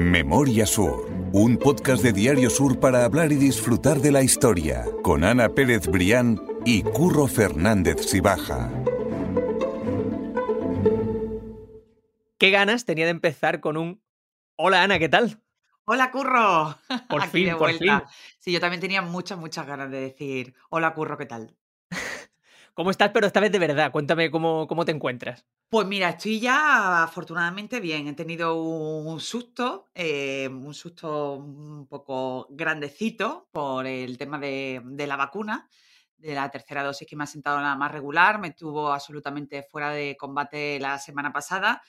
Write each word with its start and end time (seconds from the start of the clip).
Memoria 0.00 0.64
Sur, 0.64 1.10
un 1.34 1.58
podcast 1.58 2.02
de 2.02 2.14
Diario 2.14 2.48
Sur 2.48 2.80
para 2.80 3.04
hablar 3.04 3.32
y 3.32 3.34
disfrutar 3.34 3.98
de 3.98 4.10
la 4.10 4.22
historia, 4.22 4.86
con 5.02 5.24
Ana 5.24 5.50
Pérez 5.50 5.88
Brián 5.88 6.40
y 6.64 6.82
Curro 6.82 7.26
Fernández 7.26 8.06
Sibaja. 8.06 8.70
Qué 12.38 12.50
ganas 12.50 12.86
tenía 12.86 13.04
de 13.04 13.10
empezar 13.10 13.60
con 13.60 13.76
un 13.76 14.02
Hola 14.56 14.82
Ana, 14.82 14.98
¿qué 14.98 15.10
tal? 15.10 15.42
Hola 15.84 16.10
Curro. 16.10 16.78
Por 17.10 17.20
Aquí 17.22 17.30
fin, 17.32 17.44
de 17.44 17.50
por 17.52 17.58
vuelta. 17.58 18.00
fin. 18.00 18.08
Sí, 18.38 18.52
yo 18.52 18.60
también 18.60 18.80
tenía 18.80 19.02
muchas, 19.02 19.38
muchas 19.38 19.66
ganas 19.66 19.90
de 19.90 20.00
decir 20.00 20.54
Hola 20.70 20.94
Curro, 20.94 21.18
¿qué 21.18 21.26
tal? 21.26 21.54
¿Cómo 22.80 22.92
estás? 22.92 23.10
Pero 23.12 23.26
esta 23.26 23.40
vez 23.40 23.52
de 23.52 23.58
verdad, 23.58 23.92
cuéntame 23.92 24.30
cómo, 24.30 24.66
cómo 24.66 24.86
te 24.86 24.92
encuentras. 24.92 25.44
Pues 25.68 25.86
mira, 25.86 26.08
estoy 26.08 26.40
ya 26.40 27.02
afortunadamente 27.02 27.78
bien. 27.78 28.08
He 28.08 28.14
tenido 28.14 28.54
un 28.54 29.20
susto, 29.20 29.90
eh, 29.94 30.48
un 30.50 30.72
susto 30.72 31.34
un 31.34 31.86
poco 31.86 32.46
grandecito 32.48 33.50
por 33.52 33.86
el 33.86 34.16
tema 34.16 34.38
de, 34.38 34.80
la 35.06 35.16
vacuna, 35.16 35.68
de 36.16 36.34
la 36.34 36.50
tercera 36.50 36.82
dosis 36.82 37.06
que 37.06 37.16
me 37.16 37.24
ha 37.24 37.26
sentado 37.26 37.60
la 37.60 37.76
más 37.76 37.92
regular. 37.92 38.40
Me 38.40 38.52
tuvo 38.52 38.90
absolutamente 38.94 39.62
fuera 39.62 39.90
de 39.90 40.16
combate 40.16 40.80
la 40.80 40.98
semana 40.98 41.34
pasada. 41.34 41.82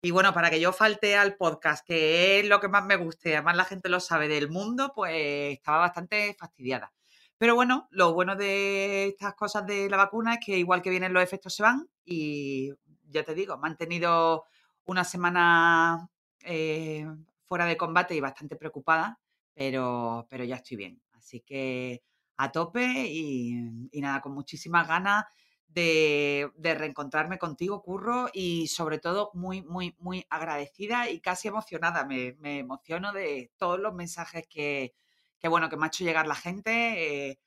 Y 0.00 0.12
bueno, 0.12 0.32
para 0.32 0.48
que 0.48 0.60
yo 0.60 0.72
falte 0.72 1.14
al 1.18 1.36
podcast, 1.36 1.86
que 1.86 2.40
es 2.40 2.48
lo 2.48 2.58
que 2.58 2.68
más 2.68 2.86
me 2.86 2.96
guste, 2.96 3.34
además 3.34 3.56
la 3.58 3.64
gente 3.64 3.90
lo 3.90 4.00
sabe 4.00 4.28
del 4.28 4.48
mundo, 4.48 4.92
pues 4.94 5.52
estaba 5.58 5.76
bastante 5.80 6.34
fastidiada. 6.38 6.90
Pero 7.38 7.54
bueno, 7.54 7.88
lo 7.92 8.12
bueno 8.14 8.34
de 8.34 9.06
estas 9.06 9.34
cosas 9.34 9.64
de 9.64 9.88
la 9.88 9.96
vacuna 9.96 10.34
es 10.34 10.40
que 10.44 10.58
igual 10.58 10.82
que 10.82 10.90
vienen 10.90 11.12
los 11.12 11.22
efectos 11.22 11.54
se 11.54 11.62
van 11.62 11.88
y 12.04 12.72
ya 13.08 13.22
te 13.22 13.34
digo, 13.34 13.56
me 13.58 13.68
han 13.68 13.76
tenido 13.76 14.44
una 14.86 15.04
semana 15.04 16.10
eh, 16.40 17.06
fuera 17.44 17.64
de 17.66 17.76
combate 17.76 18.14
y 18.16 18.20
bastante 18.20 18.56
preocupada, 18.56 19.20
pero, 19.54 20.26
pero 20.28 20.44
ya 20.44 20.56
estoy 20.56 20.76
bien. 20.76 21.00
Así 21.12 21.40
que 21.40 22.02
a 22.36 22.50
tope 22.50 23.06
y, 23.08 23.54
nada, 24.00 24.20
con 24.20 24.32
muchísimas 24.32 24.88
ganas 24.88 25.24
de, 25.68 26.50
reencontrarme 26.56 27.38
contigo, 27.38 27.82
Curro, 27.82 28.28
y 28.32 28.66
sobre 28.66 28.98
todo 28.98 29.30
muy, 29.34 29.62
muy, 29.62 29.94
muy 30.00 30.26
agradecida 30.28 31.08
y 31.08 31.20
casi 31.20 31.48
emocionada. 31.48 32.04
Me 32.04 32.58
emociono 32.58 33.12
de 33.12 33.52
todos 33.58 33.78
los 33.78 33.94
mensajes 33.94 34.46
que, 34.48 34.94
que, 35.38 35.48
bueno, 35.48 35.68
que 35.68 35.76
me 35.76 35.84
ha 35.84 35.88
hecho 35.88 36.04
llegar 36.04 36.26
la 36.26 36.34
gente. 36.34 37.30
eh, 37.30 37.38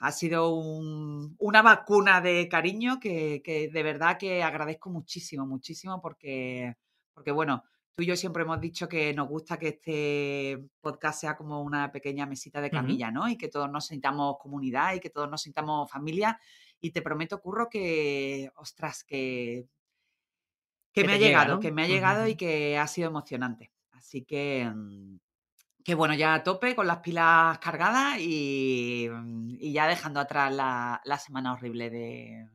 ha 0.00 0.12
sido 0.12 0.54
un- 0.54 1.36
una 1.38 1.60
vacuna 1.62 2.20
de 2.22 2.48
cariño 2.48 2.98
que, 3.00 3.42
que 3.44 3.68
de 3.68 3.82
verdad 3.82 4.16
que 4.18 4.42
agradezco 4.42 4.88
muchísimo, 4.90 5.46
muchísimo 5.46 6.00
porque, 6.00 6.74
porque, 7.12 7.32
bueno, 7.32 7.64
tú 7.94 8.02
y 8.02 8.06
yo 8.06 8.16
siempre 8.16 8.44
hemos 8.44 8.60
dicho 8.62 8.88
que 8.88 9.12
nos 9.12 9.28
gusta 9.28 9.58
que 9.58 9.68
este 9.68 10.58
podcast 10.80 11.20
sea 11.20 11.36
como 11.36 11.60
una 11.62 11.92
pequeña 11.92 12.24
mesita 12.24 12.60
de 12.62 12.70
camilla, 12.70 13.10
¿no? 13.10 13.28
Y 13.28 13.36
que 13.36 13.48
todos 13.48 13.70
nos 13.70 13.86
sintamos 13.86 14.36
comunidad 14.40 14.94
y 14.94 15.00
que 15.00 15.10
todos 15.10 15.28
nos 15.30 15.42
sintamos 15.42 15.90
familia. 15.90 16.40
Y 16.80 16.92
te 16.92 17.02
prometo, 17.02 17.38
Curro, 17.42 17.68
que, 17.68 18.50
ostras, 18.56 19.04
que, 19.04 19.66
que 20.92 21.02
Que 21.02 21.06
me 21.06 21.12
ha 21.14 21.16
llega, 21.18 21.28
llegado, 21.28 21.54
¿no? 21.56 21.60
que 21.60 21.72
me 21.72 21.82
ha 21.82 21.86
llegado 21.88 22.26
y 22.26 22.36
que 22.36 22.78
ha 22.78 22.86
sido 22.86 23.08
emocionante. 23.10 23.70
Así 23.92 24.22
que, 24.24 24.64
mm, 24.74 25.18
que 25.84 25.94
bueno, 25.94 26.14
ya 26.14 26.34
a 26.34 26.42
tope, 26.42 26.74
con 26.74 26.86
las 26.86 26.98
pilas 26.98 27.58
cargadas 27.58 28.18
y, 28.20 29.08
mm, 29.10 29.56
y 29.60 29.72
ya 29.72 29.86
dejando 29.88 30.20
atrás 30.20 30.52
la, 30.54 31.00
la 31.04 31.18
semana 31.18 31.52
horrible 31.54 31.90
de, 31.90 32.48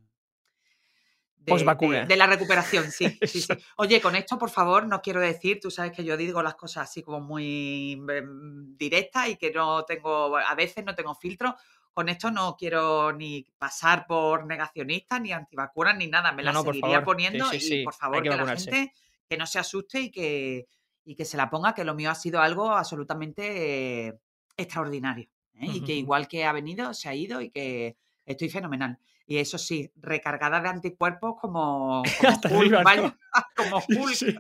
de, 1.37 1.75
de- 1.79 2.01
de 2.01 2.15
la 2.15 2.25
recuperación, 2.27 2.91
sí, 2.91 3.19
sí, 3.23 3.41
sí. 3.41 3.57
Oye, 3.77 4.01
con 4.01 4.15
esto, 4.15 4.37
por 4.37 4.49
favor, 4.49 4.87
no 4.87 5.01
quiero 5.01 5.19
decir, 5.21 5.59
tú 5.61 5.69
sabes 5.69 5.91
que 5.91 6.03
yo 6.03 6.17
digo 6.17 6.41
las 6.41 6.55
cosas 6.55 6.89
así 6.89 7.03
como 7.03 7.19
muy 7.21 7.93
em, 8.09 8.75
directas 8.77 9.29
y 9.29 9.35
que 9.37 9.51
no 9.51 9.83
tengo, 9.85 10.37
a 10.37 10.55
veces 10.55 10.83
no 10.83 10.95
tengo 10.95 11.13
filtro. 11.13 11.55
Con 11.93 12.09
esto 12.09 12.29
no 12.31 12.55
quiero 12.57 13.13
ni 13.13 13.43
pasar 13.57 14.05
por 14.07 14.45
negacionista, 14.45 15.19
ni 15.19 15.31
antivacunas, 15.31 15.95
ni 15.97 16.07
nada. 16.07 16.31
Me 16.31 16.43
No, 16.43 16.49
la 16.49 16.53
no, 16.53 16.63
seguiría. 16.63 16.99
Sí, 16.99 17.05
poniendo 17.05 17.45
sí, 17.51 17.75
y 17.79 17.83
por 17.83 17.93
favor 17.93 18.23
que 18.23 18.29
que 18.29 18.35
la 18.35 18.45
gente 18.47 18.93
que 19.29 19.37
no 19.37 19.45
se 19.47 19.59
asuste 19.59 19.99
y 20.01 20.11
que, 20.11 20.67
y 21.05 21.15
que 21.15 21.23
se 21.25 21.37
la 21.37 21.49
ponga, 21.49 21.73
que 21.73 21.83
lo 21.83 21.93
mío 21.95 22.09
ha 22.11 22.15
sido 22.15 22.41
algo 22.41 22.71
absolutamente 22.71 24.07
eh, 24.07 24.19
extraordinario. 24.57 25.29
¿eh? 25.53 25.67
Y 25.73 25.81
que 25.83 25.93
igual 25.93 26.27
que 26.27 26.45
ha 26.45 26.51
venido, 26.51 26.93
se 26.93 27.07
ha 27.09 27.15
ido 27.15 27.41
y 27.41 27.49
que 27.51 27.95
estoy 28.25 28.49
fenomenal. 28.49 28.97
Y 29.27 29.37
eso 29.37 29.57
sí, 29.57 29.91
recargada 29.95 30.59
de 30.61 30.69
anticuerpos 30.69 31.35
como, 31.39 32.03
como 32.19 32.29
Hasta 32.29 32.49
Hulk, 32.49 32.57
arriba, 32.59 32.77
¿no? 32.79 32.83
vaya, 32.83 33.17
como 33.55 33.81
Sí, 33.81 33.95
Hulk. 33.97 34.13
sí. 34.15 34.35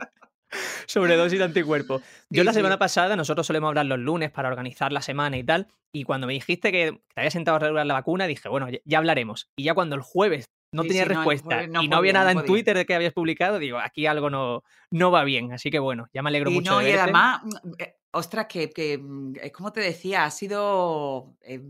Sobredosis 0.85 1.39
de 1.39 1.45
anticuerpos. 1.45 2.01
Yo 2.29 2.41
Sí, 2.41 2.45
la 2.45 2.53
semana 2.53 2.75
sí. 2.75 2.79
pasada, 2.79 3.15
nosotros 3.15 3.45
solemos 3.47 3.69
hablar 3.69 3.85
los 3.87 3.99
lunes 3.99 4.31
para 4.31 4.47
organizar 4.49 4.91
la 4.91 5.01
semana 5.01 5.37
y 5.37 5.43
tal, 5.43 5.67
y 5.91 6.03
cuando 6.03 6.27
me 6.27 6.33
dijiste 6.33 6.71
que 6.71 7.01
te 7.13 7.21
había 7.21 7.31
sentado 7.31 7.57
a 7.57 7.59
regular 7.59 7.85
la 7.85 7.93
vacuna, 7.95 8.27
dije, 8.27 8.47
bueno, 8.49 8.67
ya 8.85 8.97
hablaremos. 8.97 9.49
Y 9.57 9.63
ya 9.63 9.73
cuando 9.73 9.95
el 9.95 10.01
jueves 10.01 10.45
no 10.71 10.85
Sí, 10.85 10.87
tenía 10.87 11.05
no, 11.05 11.31
respuesta 11.31 11.37
jueves 11.37 11.69
no 11.69 11.83
y 11.83 11.87
no 11.87 11.97
había 11.97 12.13
podía, 12.13 12.13
nada 12.13 12.33
no 12.33 12.43
en. 12.43 12.43
Twitter 12.43 12.75
de 12.77 12.85
que 12.85 12.95
habías 12.95 13.13
publicado, 13.13 13.59
digo, 13.59 13.79
aquí 13.79 14.05
algo 14.07 14.29
no, 14.29 14.63
no 14.91 15.11
va 15.11 15.23
bien. 15.23 15.53
Así 15.53 15.71
que 15.71 15.79
bueno, 15.79 16.07
ya 16.13 16.21
me 16.23 16.29
alegro 16.29 16.51
Y 16.51 16.59
mucho 16.59 16.75
no, 16.75 16.75
de 16.75 16.81
y 16.81 16.91
verte. 16.91 16.91
además, 16.91 17.41
mm, 17.43 17.71
eh, 17.79 17.97
ostras, 18.11 18.45
que, 18.47 18.69
que, 18.69 18.97
mm, 18.97 19.33
es 19.41 19.51
como 19.51 19.71
te 19.73 19.81
decía, 19.81 20.25
ha 20.25 20.31
sido, 20.31 21.37
eh, 21.41 21.61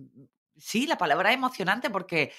sí, 0.57 0.85
la 0.87 0.97
palabra 0.97 1.29
es 1.31 1.37
emocionante 1.37 1.89
porque 1.89 2.31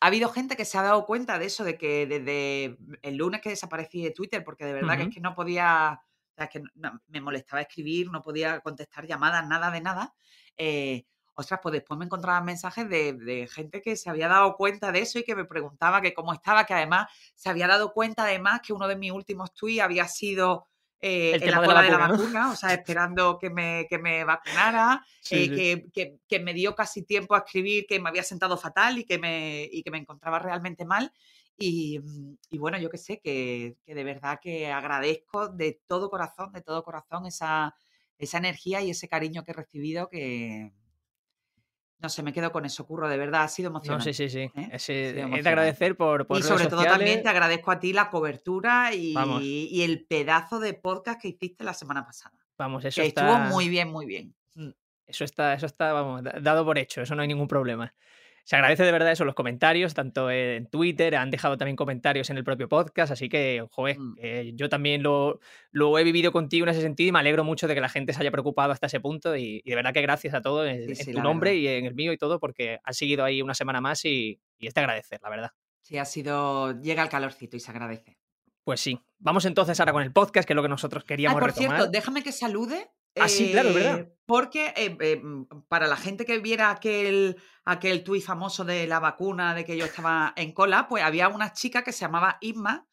ha 0.00 0.06
habido 0.08 0.28
gente 0.30 0.56
que 0.56 0.64
se 0.64 0.76
ha 0.78 0.82
dado 0.82 1.06
cuenta 1.06 1.38
de 1.38 1.46
eso, 1.46 1.64
de 1.64 1.78
que 1.78 2.06
desde 2.06 2.76
el 3.02 3.16
lunes 3.16 3.40
que 3.40 3.50
desaparecí 3.50 4.02
de 4.02 4.10
Twitter, 4.10 4.42
porque 4.44 4.64
de 4.66 4.72
verdad 4.72 4.96
que 4.96 5.04
es 5.04 5.08
que 5.08 5.20
no 5.20 5.34
podía, 5.34 6.00
o 6.02 6.34
sea, 6.36 6.44
es 6.46 6.50
que 6.50 6.62
no- 6.74 7.00
me 7.08 7.20
molestaba 7.20 7.62
escribir, 7.62 8.10
no 8.10 8.22
podía 8.22 8.60
contestar 8.60 9.06
llamadas, 9.06 9.46
nada 9.48 9.70
de 9.70 9.80
nada. 9.80 10.14
eh, 10.56 11.04
ostras, 11.34 11.60
pues 11.62 11.72
después 11.72 11.98
me 11.98 12.04
encontraba 12.06 12.40
mensajes 12.40 12.88
de, 12.88 13.12
de 13.14 13.48
gente 13.48 13.82
que 13.82 13.96
se 13.96 14.10
había 14.10 14.28
dado 14.28 14.56
cuenta 14.56 14.92
de 14.92 15.00
eso 15.00 15.18
y 15.18 15.24
que 15.24 15.34
me 15.36 15.44
preguntaba 15.44 16.00
que 16.00 16.14
cómo 16.14 16.32
estaba, 16.32 16.64
que 16.64 16.74
además 16.74 17.06
se 17.34 17.48
había 17.50 17.66
dado 17.66 17.92
cuenta 17.92 18.24
además 18.24 18.60
que 18.64 18.72
uno 18.72 18.88
de 18.88 18.96
mis 18.96 19.12
últimos 19.12 19.52
tweets 19.54 19.82
había 19.82 20.06
sido 20.08 20.68
eh, 21.00 21.32
El 21.32 21.40
en 21.42 21.50
la 21.50 21.60
de 21.60 21.68
la 21.68 21.68
cola 21.68 21.82
de 21.82 21.90
la 21.90 21.98
vacuna, 21.98 22.50
o 22.52 22.56
sea, 22.56 22.72
esperando 22.72 23.38
que 23.38 23.50
me, 23.50 23.86
que 23.90 23.98
me 23.98 24.24
vacunara, 24.24 25.04
Sí, 25.20 25.36
eh, 25.36 25.48
sí. 25.48 25.54
que, 25.54 25.90
que- 25.92 26.18
que 26.28 26.40
me 26.40 26.54
dio 26.54 26.74
casi 26.74 27.02
tiempo 27.04 27.34
a 27.34 27.38
escribir 27.38 27.84
que 27.86 28.00
me 28.00 28.08
había 28.08 28.22
sentado 28.22 28.56
fatal 28.56 28.98
y 28.98 29.04
que 29.04 29.18
me, 29.18 29.68
y 29.70 29.82
que 29.82 29.90
me 29.90 29.98
encontraba 29.98 30.38
realmente 30.38 30.84
mal. 30.86 31.12
Y, 31.56 31.98
mm, 32.00 32.36
y 32.50 32.58
bueno, 32.58 32.78
yo 32.78 32.90
que 32.90 32.98
sé, 32.98 33.20
que, 33.20 33.76
que 33.84 33.94
de 33.94 34.04
verdad 34.04 34.38
que 34.42 34.70
agradezco 34.72 35.48
de 35.48 35.80
todo 35.86 36.10
corazón, 36.10 36.52
de 36.52 36.62
todo 36.62 36.82
corazón 36.82 37.26
esa, 37.26 37.74
esa 38.18 38.38
energía 38.38 38.80
y 38.82 38.90
ese 38.90 39.08
cariño 39.08 39.44
que 39.44 39.52
he 39.52 39.54
recibido 39.54 40.08
que, 40.08 40.72
no 42.04 42.08
sé, 42.10 42.22
me 42.22 42.32
quedo 42.32 42.52
con 42.52 42.64
eso, 42.66 42.86
Curro, 42.86 43.08
de 43.08 43.16
verdad, 43.16 43.42
ha 43.44 43.48
sido 43.48 43.70
No, 43.70 43.80
sí, 43.80 43.88
emocionante. 43.88 44.12
sí, 44.14 44.28
sí. 44.28 44.38
¿eh? 44.40 44.68
Es, 44.72 44.88
eh, 44.90 45.08
es 45.08 45.14
de 45.14 45.20
emocionante. 45.22 45.48
agradecer 45.48 45.96
por, 45.96 46.26
por 46.26 46.38
Y 46.38 46.42
sobre 46.42 46.66
todo 46.66 46.84
también 46.84 47.22
te 47.22 47.28
agradezco 47.30 47.70
a 47.70 47.80
ti 47.80 47.92
la 47.92 48.10
cobertura 48.10 48.94
y, 48.94 49.14
y 49.70 49.82
el 49.82 50.04
pedazo 50.04 50.60
de 50.60 50.74
podcast 50.74 51.20
que 51.20 51.28
hiciste 51.28 51.64
la 51.64 51.74
semana 51.74 52.04
pasada. 52.04 52.36
vamos, 52.58 52.84
eso 52.84 53.00
Que 53.00 53.08
estuvo 53.08 53.36
muy 53.38 53.68
bien, 53.68 53.90
muy 53.90 54.04
bien. 54.06 54.34
Mm. 54.54 54.68
Eso 55.06 55.24
está, 55.24 55.54
eso 55.54 55.66
está, 55.66 55.92
vamos, 55.92 56.22
da- 56.22 56.36
dado 56.40 56.64
por 56.64 56.78
hecho, 56.78 57.00
eso 57.02 57.14
no 57.14 57.22
hay 57.22 57.28
ningún 57.28 57.48
problema. 57.48 57.94
Se 58.46 58.56
agradece 58.56 58.82
de 58.84 58.92
verdad 58.92 59.10
eso, 59.10 59.24
los 59.24 59.34
comentarios, 59.34 59.94
tanto 59.94 60.30
en 60.30 60.66
Twitter, 60.66 61.16
han 61.16 61.30
dejado 61.30 61.56
también 61.56 61.76
comentarios 61.76 62.28
en 62.28 62.36
el 62.36 62.44
propio 62.44 62.68
podcast, 62.68 63.10
así 63.10 63.28
que, 63.30 63.66
joder, 63.70 63.98
Mm. 63.98 64.16
eh, 64.20 64.52
yo 64.54 64.68
también 64.68 65.02
lo, 65.02 65.40
lo 65.70 65.98
he 65.98 66.04
vivido 66.04 66.30
contigo 66.30 66.64
en 66.66 66.70
ese 66.70 66.82
sentido 66.82 67.08
y 67.08 67.12
me 67.12 67.18
alegro 67.20 67.42
mucho 67.42 67.66
de 67.66 67.74
que 67.74 67.80
la 67.80 67.88
gente 67.88 68.12
se 68.12 68.20
haya 68.20 68.30
preocupado 68.30 68.70
hasta 68.72 68.86
ese 68.86 69.00
punto 69.00 69.34
y, 69.34 69.62
y 69.64 69.70
de 69.70 69.76
verdad 69.76 69.94
que 69.94 70.02
gracias 70.02 70.34
a 70.34 70.42
todos 70.42 70.68
en, 70.68 70.84
Sí, 70.84 70.90
en 70.90 70.96
sí, 70.96 71.12
tu 71.12 71.22
nombre 71.22 71.50
verdad. 71.52 71.62
y 71.62 71.68
en 71.68 71.86
el 71.86 71.94
mío 71.94 72.12
y 72.12 72.18
todo, 72.18 72.38
porque 72.38 72.78
han 72.84 72.94
seguido 72.94 73.24
ahí 73.24 73.40
una 73.40 73.54
semana 73.54 73.80
más 73.80 74.04
y, 74.04 74.38
y 74.58 74.66
es 74.66 74.74
de 74.74 74.80
agradecer, 74.82 75.20
la 75.22 75.30
verdad. 75.30 75.50
Sí, 75.80 75.96
ha 75.98 76.04
sido. 76.04 76.78
Llega 76.80 77.02
el 77.02 77.08
calorcito 77.08 77.56
y 77.56 77.60
se 77.60 77.70
agradece. 77.70 78.18
Pues 78.62 78.80
sí, 78.80 78.98
vamos 79.18 79.44
entonces 79.46 79.78
ahora 79.80 79.92
con 79.92 80.02
el 80.02 80.12
podcast, 80.12 80.46
que 80.46 80.52
es 80.52 80.56
lo 80.56 80.62
que 80.62 80.68
nosotros 80.68 81.04
queríamos 81.04 81.40
por 81.40 81.52
cierto, 81.52 81.72
retomar. 81.74 81.90
déjame 81.92 82.22
que 82.22 82.32
salude. 82.32 82.90
Ah, 83.16 83.28
claro, 83.52 83.72
verdad. 83.74 83.98
eh, 84.00 84.14
porque 84.26 84.72
eh, 84.76 84.96
eh, 85.00 85.16
mm, 85.22 85.62
para 85.68 85.86
la 85.86 85.96
gente 85.96 86.24
que 86.24 86.38
viera 86.38 86.70
aquel, 86.70 87.36
aquel 87.64 88.02
tuit 88.04 88.24
famoso 88.24 88.64
de 88.64 88.86
la 88.86 88.98
vacuna, 89.00 89.54
de 89.54 89.64
que 89.64 89.76
yo 89.76 89.84
estaba 89.84 90.32
en 90.36 90.52
cola, 90.52 90.88
pues 90.88 91.04
había 91.04 91.28
una 91.28 91.52
chica 91.52 91.84
que 91.84 91.92
se 91.92 92.00
llamaba 92.00 92.38
Isma, 92.40 92.86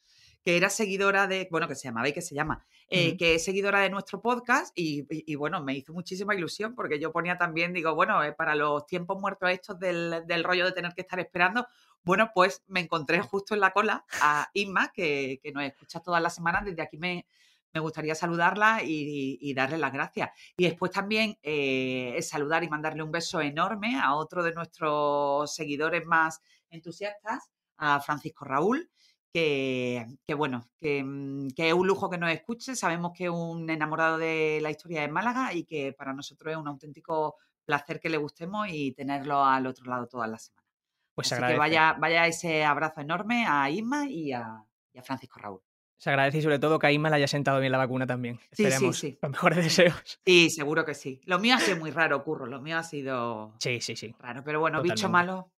que 0.44 0.58
era 0.58 0.70
seguidora 0.70 1.28
de, 1.28 1.48
bueno, 1.52 1.68
que 1.68 1.76
se 1.76 1.84
llamaba 1.88 2.10
y 2.10 2.14
que 2.14 2.22
se 2.22 2.34
llama, 2.36 2.66
eh, 2.90 3.16
que 3.18 3.36
es 3.36 3.46
seguidora 3.46 3.80
de 3.82 3.90
nuestro 3.92 4.22
podcast 4.22 4.72
y, 4.76 5.02
y- 5.10 5.24
y, 5.32 5.36
bueno, 5.36 5.64
me 5.64 5.74
hizo 5.76 5.94
muchísima 5.94 6.34
ilusión 6.36 6.74
porque 6.76 7.00
yo 7.00 7.12
ponía 7.12 7.38
también, 7.38 7.74
digo, 7.74 7.94
bueno, 7.96 8.24
eh, 8.24 8.34
para 8.34 8.56
los 8.56 8.86
tiempos 8.88 9.20
muertos 9.20 9.50
estos 9.52 9.80
del, 9.80 10.24
del 10.28 10.44
rollo 10.44 10.66
de 10.66 10.72
tener 10.72 10.94
que 10.96 11.02
estar 11.02 11.20
esperando, 11.20 11.68
bueno, 12.04 12.32
pues 12.34 12.64
me 12.68 12.80
encontré 12.80 13.22
justo 13.22 13.54
en 13.54 13.60
la 13.60 13.72
cola 13.72 14.04
a 14.22 14.50
Isma, 14.54 14.92
que, 14.92 15.40
que 15.44 15.52
nos 15.52 15.64
escucha 15.64 16.00
todas 16.00 16.22
las 16.24 16.34
semanas, 16.34 16.66
desde 16.66 16.82
aquí 16.82 16.98
me, 16.98 17.28
me 17.74 17.80
gustaría 17.80 18.16
saludarla 18.16 18.82
y, 18.84 19.38
y 19.42 19.54
darle 19.54 19.78
las 19.78 19.94
gracias. 19.94 20.32
Y 20.58 20.66
después 20.66 20.92
también 20.92 21.38
eh, 21.42 22.18
saludar 22.22 22.64
y 22.64 22.70
mandarle 22.70 23.04
un 23.04 23.12
beso 23.12 23.42
enorme 23.42 24.00
a 24.00 24.16
otro 24.16 24.44
de 24.44 24.54
nuestros 24.54 25.54
seguidores 25.54 26.06
más 26.06 26.42
entusiastas, 26.70 27.52
a 27.78 28.00
Francisco 28.00 28.46
Raúl, 28.46 28.90
que, 29.34 30.06
bueno, 30.36 30.70
mm, 30.82 31.48
que, 31.56 31.70
es 31.70 31.74
un 31.74 31.88
lujo 31.88 32.10
que 32.10 32.18
nos 32.18 32.32
escuche. 32.32 32.76
Sabemos 32.76 33.12
que 33.16 33.26
es 33.26 33.30
un 33.30 33.70
enamorado 33.70 34.18
de 34.18 34.60
la 34.62 34.72
historia 34.72 35.02
de 35.02 35.08
Málaga 35.08 35.54
y 35.54 35.64
que 35.64 35.94
para 35.94 36.14
nosotros 36.14 36.52
es 36.52 36.58
un 36.58 36.68
auténtico 36.68 37.36
placer 37.66 38.00
que 38.00 38.10
le 38.10 38.18
gustemos 38.18 38.68
y 38.70 38.92
tenerlo 38.92 39.44
al 39.44 39.68
otro 39.68 39.86
lado 39.86 40.08
todas 40.08 40.30
las 40.30 40.46
semanas. 40.46 40.70
Pues 41.14 41.32
Así 41.32 41.42
que 41.46 41.58
vaya, 41.58 41.94
vaya 41.94 42.28
ese 42.28 42.64
abrazo 42.64 43.02
enorme 43.02 43.46
a 43.48 43.70
Isma 43.70 44.08
y 44.10 44.32
a, 44.32 44.66
Francisco 45.04 45.40
Raúl. 45.40 45.62
Se 46.02 46.10
agradece 46.10 46.40
y 46.40 46.42
sobre 46.42 46.58
todo 46.58 46.80
que 46.80 46.88
a 46.88 46.92
Isma 46.92 47.12
le 47.12 47.18
haya 47.18 47.28
sentado 47.28 47.60
bien 47.60 47.72
la 47.72 47.78
vacuna 47.78 48.08
también. 48.08 48.40
Sí, 48.54 48.64
Esperemos 48.64 48.98
sí, 48.98 49.12
sí. 49.12 49.20
los 49.22 49.32
mejores 49.32 49.64
deseos. 49.64 50.20
Sí, 50.26 50.50
seguro 50.50 50.84
que 50.84 50.96
sí. 50.96 51.22
Lo 51.26 51.38
mío 51.38 51.54
ha 51.54 51.60
sido 51.60 51.78
muy 51.78 51.92
raro, 51.92 52.24
Curro. 52.24 52.48
Lo 52.48 52.60
mío 52.60 52.80
ha 52.80 52.82
sido 52.82 53.54
sí, 53.60 53.82
sí, 53.82 53.96
sí. 53.96 54.16
raro. 54.18 54.44
Pero 54.44 54.60
bueno, 54.60 54.82
bicho 54.82 55.10
malo. 55.10 55.52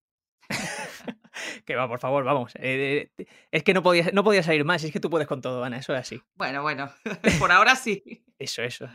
que 1.66 1.76
va, 1.76 1.88
por 1.88 2.00
favor, 2.00 2.24
vamos. 2.24 2.54
Eh, 2.56 3.12
es 3.52 3.62
que 3.64 3.76
no 3.76 3.84
podías, 3.84 4.14
no 4.14 4.24
podía 4.24 4.42
salir 4.42 4.66
más. 4.66 4.84
Es 4.84 4.92
que 4.92 5.00
tú 5.00 5.12
puedes 5.12 5.28
con 5.28 5.42
todo, 5.42 5.64
Ana. 5.64 5.78
Eso 5.78 5.94
es 5.94 6.00
así. 6.00 6.24
Bueno, 6.34 6.64
bueno. 6.64 6.92
por 7.40 7.52
ahora 7.52 7.76
sí. 7.76 8.24
Eso, 8.40 8.64
eso. 8.64 8.90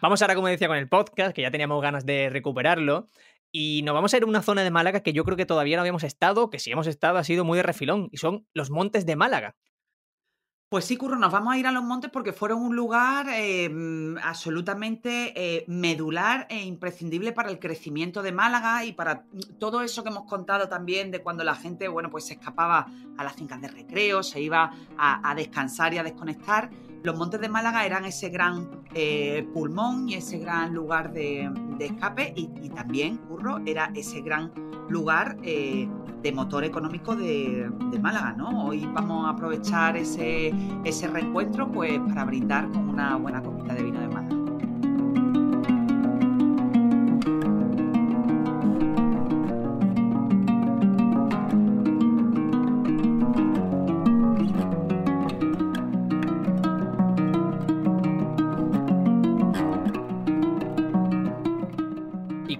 Vamos 0.00 0.20
ahora, 0.20 0.34
como 0.34 0.48
decía, 0.48 0.66
con 0.66 0.78
el 0.78 0.88
podcast, 0.88 1.32
que 1.32 1.42
ya 1.42 1.52
teníamos 1.52 1.80
ganas 1.80 2.04
de 2.06 2.28
recuperarlo. 2.28 3.06
Y 3.52 3.82
nos 3.84 3.94
vamos 3.94 4.12
a 4.12 4.16
ir 4.16 4.24
a 4.24 4.26
una 4.26 4.42
zona 4.42 4.64
de 4.64 4.72
Málaga 4.72 5.04
que 5.04 5.12
yo 5.12 5.22
creo 5.22 5.36
que 5.36 5.46
todavía 5.46 5.76
no 5.76 5.82
habíamos 5.82 6.02
estado, 6.02 6.50
que 6.50 6.58
si 6.58 6.72
hemos 6.72 6.88
estado 6.88 7.18
ha 7.18 7.24
sido 7.24 7.44
muy 7.44 7.56
de 7.58 7.62
refilón, 7.62 8.08
y 8.10 8.16
son 8.16 8.48
los 8.52 8.70
Montes 8.70 9.06
de 9.06 9.14
Málaga. 9.14 9.54
Pues 10.72 10.86
sí, 10.86 10.96
Curro, 10.96 11.18
nos 11.18 11.30
vamos 11.30 11.52
a 11.52 11.58
ir 11.58 11.66
a 11.66 11.70
los 11.70 11.84
montes 11.84 12.10
porque 12.10 12.32
fueron 12.32 12.62
un 12.62 12.74
lugar 12.74 13.26
eh, 13.28 13.70
absolutamente 14.22 15.34
eh, 15.36 15.66
medular 15.68 16.46
e 16.48 16.64
imprescindible 16.64 17.32
para 17.32 17.50
el 17.50 17.58
crecimiento 17.58 18.22
de 18.22 18.32
Málaga 18.32 18.82
y 18.86 18.94
para 18.94 19.24
todo 19.58 19.82
eso 19.82 20.02
que 20.02 20.08
hemos 20.08 20.24
contado 20.24 20.70
también 20.70 21.10
de 21.10 21.20
cuando 21.20 21.44
la 21.44 21.54
gente, 21.56 21.88
bueno, 21.88 22.08
pues 22.08 22.24
se 22.24 22.32
escapaba 22.32 22.86
a 23.18 23.22
las 23.22 23.34
fincas 23.34 23.60
de 23.60 23.68
recreo, 23.68 24.22
se 24.22 24.40
iba 24.40 24.72
a 24.96 25.34
descansar 25.34 25.92
y 25.92 25.98
a 25.98 26.02
desconectar. 26.04 26.70
Los 27.02 27.18
Montes 27.18 27.40
de 27.40 27.48
Málaga 27.48 27.84
eran 27.84 28.04
ese 28.04 28.28
gran 28.28 28.84
eh, 28.94 29.46
pulmón 29.52 30.08
y 30.08 30.14
ese 30.14 30.38
gran 30.38 30.72
lugar 30.72 31.12
de, 31.12 31.50
escape 31.80 32.32
y, 32.36 32.46
también, 32.70 33.16
Curro, 33.16 33.60
era 33.66 33.90
ese 33.94 34.20
gran 34.20 34.52
lugar 34.88 35.36
de 36.22 36.32
motor 36.32 36.64
económico 36.64 37.16
de, 37.16 37.70
Málaga, 38.00 38.32
¿no? 38.32 38.66
Hoy 38.66 38.86
vamos 38.92 39.26
a 39.26 39.30
aprovechar 39.30 39.96
ese, 39.96 40.52
ese 40.84 41.06
reencuentro 41.06 41.70
pues, 41.70 41.98
para 42.00 42.24
brindar 42.24 42.68
con 42.70 42.88
una 42.88 43.16
buena 43.16 43.42
copita 43.42 43.74
de 43.74 43.82
vino 43.82 44.00
de 44.00 44.08
Málaga. 44.08 44.42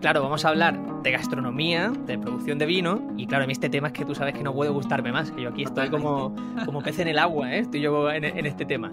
claro, 0.03 0.25
vamos 0.25 0.45
a 0.45 0.49
hablar 0.49 0.82
de 1.03 1.11
gastronomía, 1.11 1.93
de 2.07 2.19
producción 2.19 2.59
de 2.59 2.67
vino, 2.67 3.03
y 3.17 3.27
claro, 3.27 3.45
a 3.45 3.47
mí 3.47 3.53
este 3.53 3.69
tema 3.69 3.89
es 3.89 3.93
que 3.93 4.05
tú 4.05 4.15
sabes 4.15 4.35
que 4.35 4.43
no 4.43 4.55
puede 4.55 4.71
gustarme 4.71 5.13
más, 5.13 5.31
que 5.31 5.43
yo 5.43 5.49
aquí 5.51 5.65
estoy 5.65 5.89
como, 5.89 6.35
como 6.65 6.83
pez 6.83 6.99
en 7.01 7.09
el 7.09 7.19
agua, 7.19 7.55
¿eh? 7.55 7.61
estoy 7.61 7.81
yo 7.81 8.11
en, 8.11 8.25
este 8.47 8.65
tema. 8.65 8.91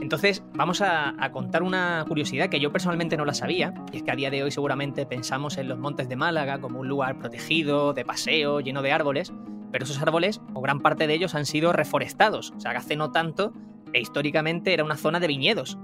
Entonces, 0.00 0.42
vamos 0.54 0.80
a, 0.82 1.14
contar 1.32 1.62
una 1.62 2.04
curiosidad 2.06 2.48
que 2.48 2.60
yo 2.60 2.72
personalmente 2.72 3.16
no 3.16 3.24
la 3.24 3.34
sabía, 3.34 3.74
y 3.92 3.98
es 3.98 4.02
que 4.02 4.10
a 4.10 4.16
día 4.16 4.30
de 4.30 4.42
hoy 4.42 4.50
seguramente 4.50 5.06
pensamos 5.06 5.56
en 5.56 5.68
los 5.68 5.78
montes 5.78 6.08
de 6.08 6.16
Málaga 6.16 6.60
como 6.60 6.80
un 6.80 6.88
lugar 6.88 7.18
protegido, 7.18 7.92
de 7.92 8.04
paseo, 8.04 8.60
lleno 8.60 8.82
de 8.82 8.92
árboles, 8.92 9.32
pero 9.70 9.84
esos 9.84 10.00
árboles, 10.00 10.40
o 10.54 10.60
gran 10.60 10.80
parte 10.80 11.06
de 11.06 11.14
ellos, 11.14 11.34
han 11.34 11.46
sido 11.46 11.72
reforestados, 11.72 12.52
o 12.56 12.60
sea, 12.60 12.72
que 12.72 12.78
hace 12.78 12.96
no 12.96 13.10
tanto, 13.10 13.52
e 13.92 14.00
históricamente 14.00 14.72
era 14.72 14.84
una 14.84 14.96
zona 14.96 15.20
de 15.20 15.28
viñedos, 15.28 15.78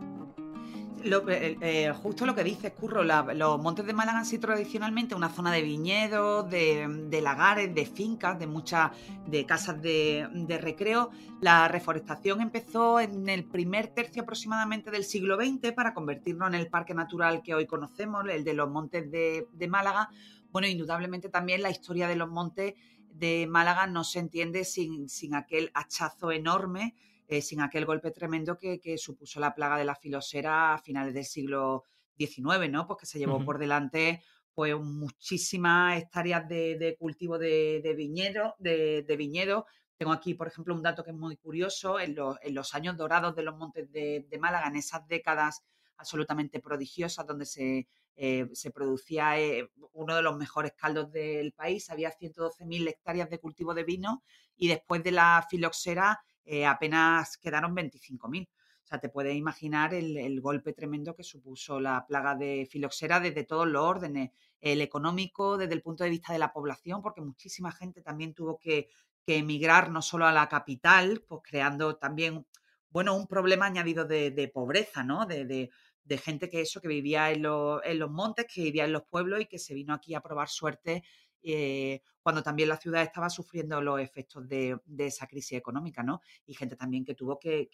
eh, 1.03 1.57
eh, 1.61 1.93
justo 2.03 2.27
lo 2.27 2.35
que 2.35 2.45
dices, 2.45 2.73
Curro, 2.73 3.03
los 3.03 3.61
montes 3.61 3.87
de 3.87 3.93
Málaga 3.93 4.19
han 4.19 4.27
sido 4.27 4.43
tradicionalmente 4.43 5.15
una 5.15 5.29
zona 5.29 5.53
de 5.53 5.63
viñedos, 5.63 6.49
de, 6.51 7.21
lagares, 7.23 7.75
de 7.75 7.87
fincas, 7.87 8.39
de 8.39 8.47
muchas 8.47 8.91
de 9.27 9.47
casas 9.47 9.81
de, 9.81 10.59
recreo. 10.61 11.11
La 11.41 11.69
reforestación 11.69 12.41
empezó 12.41 13.01
en 13.01 13.29
el 13.29 13.45
primer 13.45 13.89
tercio 13.89 14.23
aproximadamente 14.23 14.91
del 14.91 15.05
siglo 15.05 15.37
XX 15.37 15.73
para 15.73 15.95
convertirlo 15.95 16.47
en 16.47 16.55
el 16.55 16.69
parque 16.69 16.95
natural 16.95 17.43
que 17.43 17.55
hoy 17.55 17.67
conocemos, 17.67 18.25
el 18.29 18.45
de 18.45 18.55
los 18.55 18.71
montes 18.71 19.11
de, 19.11 19.69
Málaga. 19.69 20.11
Bueno, 20.53 20.69
indudablemente 20.69 21.29
también 21.29 21.63
la 21.63 21.71
historia 21.71 22.09
de 22.09 22.17
los 22.17 22.29
montes 22.29 22.75
de 23.15 23.47
Málaga 23.49 23.87
no 23.87 24.05
se 24.05 24.19
entiende 24.19 24.65
sin, 24.65 25.09
sin 25.09 25.35
aquel 25.35 25.71
hachazo 25.75 26.33
enorme 26.33 26.95
eh, 27.31 27.43
sin 27.43 27.61
aquel 27.61 27.87
golpe 27.87 28.11
tremendo 28.11 28.59
que, 28.59 28.99
supuso 28.99 29.39
la 29.39 29.55
plaga 29.55 29.79
de 29.79 29.85
la 29.85 29.95
filosera 29.95 30.75
a 30.75 30.79
finales 30.79 31.15
del 31.15 31.25
siglo 31.25 31.85
XIX, 32.19 32.69
¿no? 32.69 32.89
Pues 32.89 32.99
que 32.99 33.07
se 33.07 33.21
llevó 33.21 33.45
por 33.45 33.59
delante 33.59 34.25
pues 34.53 34.75
muchísimas 34.77 35.97
hectáreas 35.97 36.49
de, 36.49 36.97
cultivo 36.99 37.39
de, 37.39 37.95
viñedo, 37.97 38.57
de, 38.59 39.15
viñedo. 39.17 39.65
Tengo 39.97 40.11
aquí, 40.11 40.35
por 40.35 40.49
ejemplo, 40.49 40.75
un 40.75 40.83
dato 40.83 41.05
que 41.05 41.13
es 41.13 41.17
muy 41.17 41.37
curioso. 41.37 42.01
En 42.01 42.17
los, 42.17 42.75
años 42.75 42.97
dorados 42.97 43.37
de 43.37 43.45
los 43.45 43.57
montes 43.57 43.89
de, 43.93 44.39
Málaga, 44.41 44.67
en 44.67 44.75
esas 44.75 45.07
décadas 45.07 45.63
absolutamente 45.99 46.59
prodigiosas 46.59 47.25
donde 47.29 47.47
se, 47.47 47.87
eh, 48.17 48.49
se 48.55 48.73
producía 48.73 49.39
eh, 49.39 49.71
uno 49.93 50.17
de 50.17 50.23
los 50.23 50.37
mejores 50.37 50.73
caldos 50.73 51.13
del 51.13 51.53
país, 51.53 51.91
había 51.91 52.11
112.000 52.11 52.89
hectáreas 52.89 53.31
de 53.31 53.39
cultivo 53.39 53.73
de 53.73 53.85
vino 53.85 54.25
y 54.57 54.67
después 54.67 55.05
de 55.05 55.13
la 55.13 55.47
filoxera 55.49 56.21
eh, 56.45 56.67
apenas 56.67 57.37
quedaron 57.39 57.75
25.000. 57.75 58.49
O 58.49 58.87
sea, 58.87 58.99
te 58.99 59.09
puedes 59.09 59.37
imaginar 59.37 59.95
el, 59.95 60.41
golpe 60.41 60.73
tremendo 60.73 61.15
que 61.15 61.23
supuso 61.23 61.79
la 61.79 62.05
plaga 62.07 62.35
de 62.35 62.67
filoxera 62.69 63.21
desde 63.21 63.45
todos 63.45 63.69
los 63.69 63.85
órdenes, 63.85 64.31
el 64.61 64.83
económico, 64.83 65.57
desde 65.57 65.75
el 65.75 65.83
punto 65.83 66.03
de 66.03 66.11
vista 66.11 66.33
de 66.33 66.41
la 66.41 66.53
población, 66.53 67.01
porque 67.01 67.21
muchísima 67.21 67.71
gente 67.71 68.03
también 68.03 68.35
tuvo 68.35 68.59
que, 68.59 68.89
emigrar 69.27 69.93
no 69.93 70.03
solo 70.03 70.27
a 70.27 70.33
la 70.33 70.49
capital, 70.49 71.23
pues 71.29 71.43
creando 71.45 71.95
también, 71.95 72.45
bueno, 72.89 73.15
un 73.15 73.29
problema 73.29 73.67
añadido 73.67 74.05
de, 74.05 74.51
pobreza, 74.53 75.05
¿no? 75.05 75.25
De, 75.25 75.71
gente 76.19 76.49
que 76.49 76.63
eso, 76.63 76.81
que 76.81 76.89
vivía 76.89 77.31
en, 77.31 77.45
en 77.45 77.99
los 78.01 78.11
montes, 78.11 78.47
que 78.53 78.63
vivía 78.63 78.87
en 78.87 78.93
los 78.93 79.05
pueblos 79.05 79.41
y 79.41 79.47
que 79.47 79.61
se 79.61 79.73
vino 79.73 79.95
aquí 79.95 80.15
a 80.15 80.21
probar 80.21 80.49
suerte 80.49 81.05
eh, 81.43 82.03
cuando 82.23 82.43
también 82.43 82.69
la 82.69 82.77
ciudad 82.77 83.03
estaba 83.03 83.31
sufriendo 83.31 83.81
los 83.81 84.01
efectos 84.01 84.47
de, 84.49 84.79
esa 84.99 85.27
crisis 85.27 85.59
económica, 85.59 86.03
¿no? 86.03 86.21
Y 86.47 86.55
gente 86.55 86.77
también 86.77 87.05
que 87.05 87.15
tuvo 87.15 87.39
que, 87.39 87.69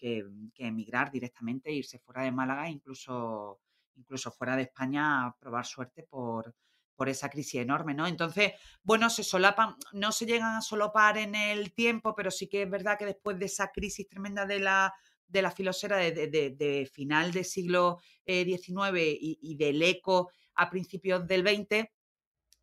emigrar 0.57 1.11
directamente, 1.11 1.71
irse 1.71 1.99
fuera 1.99 2.23
de 2.23 2.31
Málaga, 2.31 2.69
incluso, 2.69 3.59
fuera 4.37 4.55
de 4.55 4.63
España 4.63 5.25
a 5.25 5.35
probar 5.37 5.65
suerte 5.65 6.03
por, 6.03 6.55
esa 7.05 7.29
crisis 7.29 7.61
enorme, 7.61 7.93
¿no? 7.93 8.07
Entonces, 8.07 8.53
bueno, 8.81 9.09
se 9.11 9.23
solapan, 9.23 9.75
no 9.93 10.11
se 10.11 10.25
llegan 10.25 10.55
a 10.55 10.61
solopar 10.61 11.19
en 11.19 11.35
el 11.35 11.71
tiempo, 11.73 12.15
pero 12.15 12.31
sí 12.31 12.47
que 12.47 12.63
es 12.63 12.69
verdad 12.69 12.97
que 12.97 13.05
después 13.05 13.37
de 13.37 13.45
esa 13.45 13.71
crisis 13.71 14.07
tremenda 14.07 14.47
de 14.47 14.59
la, 14.59 14.93
de 15.27 15.51
filosera 15.51 15.97
de, 15.97 16.89
final 16.91 17.31
del 17.31 17.45
siglo 17.45 17.99
XIX 18.25 18.95
eh, 18.95 19.17
y, 19.21 19.37
y, 19.41 19.55
del 19.57 19.83
eco 19.83 20.31
a 20.55 20.71
principios 20.71 21.27
del 21.27 21.47
XX, 21.47 21.87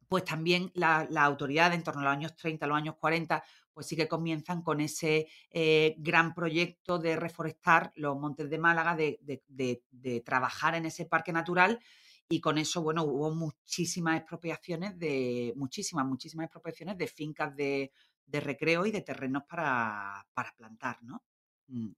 pues 0.09 0.25
también 0.25 0.71
la, 0.75 1.07
autoridad 1.17 1.73
en 1.73 1.83
torno 1.83 2.03
a 2.03 2.05
los 2.05 2.13
años 2.13 2.37
30, 2.37 2.65
a 2.65 2.69
los 2.69 2.77
años 2.77 2.97
40, 2.99 3.43
pues 3.73 3.87
sí 3.87 3.97
que 3.97 4.09
comienzan 4.09 4.63
con 4.63 4.81
ese 4.81 5.27
eh, 5.51 5.95
gran 5.99 6.35
proyecto 6.35 6.99
de 6.99 7.17
reforestar 7.17 7.93
los 7.97 8.19
montes 8.19 8.49
de 8.49 8.59
Málaga, 8.59 8.97
de, 8.97 10.23
trabajar 10.25 10.75
en 10.75 10.87
ese 10.87 11.07
parque 11.07 11.33
natural 11.33 11.81
y 12.29 12.41
con 12.41 12.59
eso, 12.59 12.83
bueno, 12.83 13.05
hubo 13.05 13.35
muchísimas 13.35 14.19
expropiaciones 14.19 14.99
de, 14.99 15.53
muchísimas, 15.57 16.07
muchísimas 16.07 16.45
expropiaciones 16.45 16.97
de 16.97 17.07
fincas 17.07 17.55
de, 17.55 17.93
recreo 18.27 18.87
y 18.87 18.91
de 18.91 19.03
terrenos 19.03 19.45
para, 19.49 20.27
plantar, 20.57 21.03
¿no? 21.03 21.23
Mm. 21.69 21.91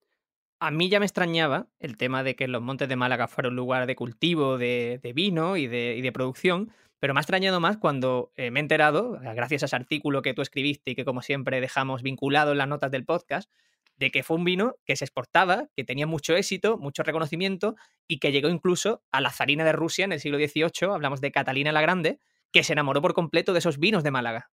A 0.59 0.71
mí 0.71 0.89
ya 0.89 1.01
me 1.01 1.07
extrañaba 1.07 1.69
el 1.79 1.99
tema 1.99 2.23
de 2.23 2.35
que 2.35 2.49
los 2.49 2.63
montes 2.63 2.89
de 2.89 2.97
Málaga 2.97 3.29
fueran 3.29 3.53
un 3.53 3.57
lugar 3.57 3.87
de 3.87 3.95
cultivo 3.95 4.57
de, 4.57 5.13
vino 5.15 5.59
y 5.59 5.67
de, 5.67 5.97
y 5.97 6.01
de 6.01 6.13
producción, 6.13 6.73
pero 6.99 7.15
me 7.15 7.21
ha 7.21 7.23
extrañado 7.23 7.61
más 7.61 7.77
cuando 7.77 8.33
eh, 8.37 8.51
me 8.51 8.61
he 8.61 8.63
enterado, 8.63 9.17
eh, 9.17 9.35
gracias 9.35 9.63
a 9.63 9.67
ese 9.67 9.77
artículo 9.77 10.23
que 10.23 10.35
tú 10.35 10.43
escribiste 10.43 10.93
y 10.93 10.95
que 10.95 11.05
como 11.05 11.23
siempre 11.23 11.61
dejamos 11.61 12.03
vinculado 12.03 12.53
en 12.53 12.59
las 12.59 12.69
notas 12.69 12.91
del 12.91 13.05
podcast, 13.05 13.51
de 13.97 14.11
que 14.11 14.23
fue 14.23 14.37
un 14.37 14.45
vino 14.45 14.77
que 14.85 14.97
se 14.97 15.05
exportaba, 15.05 15.69
que 15.75 15.85
tenía 15.85 16.07
mucho 16.07 16.37
éxito, 16.37 16.79
mucho 16.79 17.03
reconocimiento 17.03 17.77
y 18.07 18.19
que 18.19 18.33
llegó 18.33 18.49
incluso 18.49 19.03
a 19.11 19.21
la 19.21 19.31
zarina 19.31 19.65
de 19.65 19.73
Rusia 19.73 20.05
en 20.05 20.13
el 20.13 20.21
siglo 20.21 20.39
XVIII, 20.39 20.93
hablamos 20.93 21.21
de 21.21 21.33
Catalina 21.33 21.73
la 21.73 21.81
Grande, 21.81 22.19
que 22.53 22.63
se 22.63 22.73
enamoró 22.73 23.03
por 23.03 23.15
completo 23.15 23.53
de 23.53 23.59
esos 23.61 23.79
vinos 23.79 24.03
de 24.03 24.11
Málaga. 24.11 24.51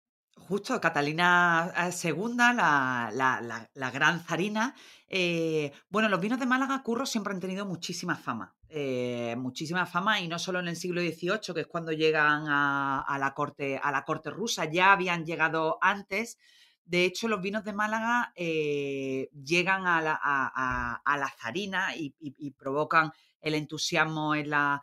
Justo, 0.47 0.79
Catalina 0.81 1.71
II, 2.03 2.35
la, 2.37 3.67
la, 3.73 3.91
gran 3.91 4.21
zarina. 4.21 4.75
Eh, 5.07 5.71
bueno, 5.89 6.09
los 6.09 6.19
vinos 6.19 6.39
de 6.39 6.45
Málaga, 6.45 6.81
Curro, 6.83 7.05
siempre 7.05 7.33
han 7.33 7.39
tenido 7.39 7.65
muchísima 7.65 8.15
fama. 8.15 8.55
Eh, 8.73 9.35
muchísima 9.37 9.85
fama 9.85 10.21
y 10.21 10.29
no 10.29 10.39
solo 10.39 10.61
en 10.61 10.69
el 10.69 10.77
siglo 10.77 11.01
XVIII, 11.01 11.53
que 11.53 11.59
es 11.59 11.67
cuando 11.67 11.91
llegan 11.91 12.45
a, 12.47 13.17
la 13.19 13.33
corte, 13.33 13.77
a 13.77 13.91
la 13.91 14.05
corte 14.05 14.29
rusa, 14.29 14.63
ya 14.63 14.93
habían 14.93 15.25
llegado 15.25 15.77
antes, 15.81 16.37
De 16.85 17.03
hecho, 17.03 17.27
los 17.27 17.41
vinos 17.41 17.65
de 17.65 17.73
Málaga 17.73 18.31
eh, 18.33 19.29
llegan 19.43 19.87
a 19.87 20.01
la, 20.01 21.33
zarina 21.37 21.97
y, 21.97 22.51
provocan 22.51 23.11
el 23.41 23.55
entusiasmo 23.55 24.35
en 24.35 24.49
la, 24.49 24.81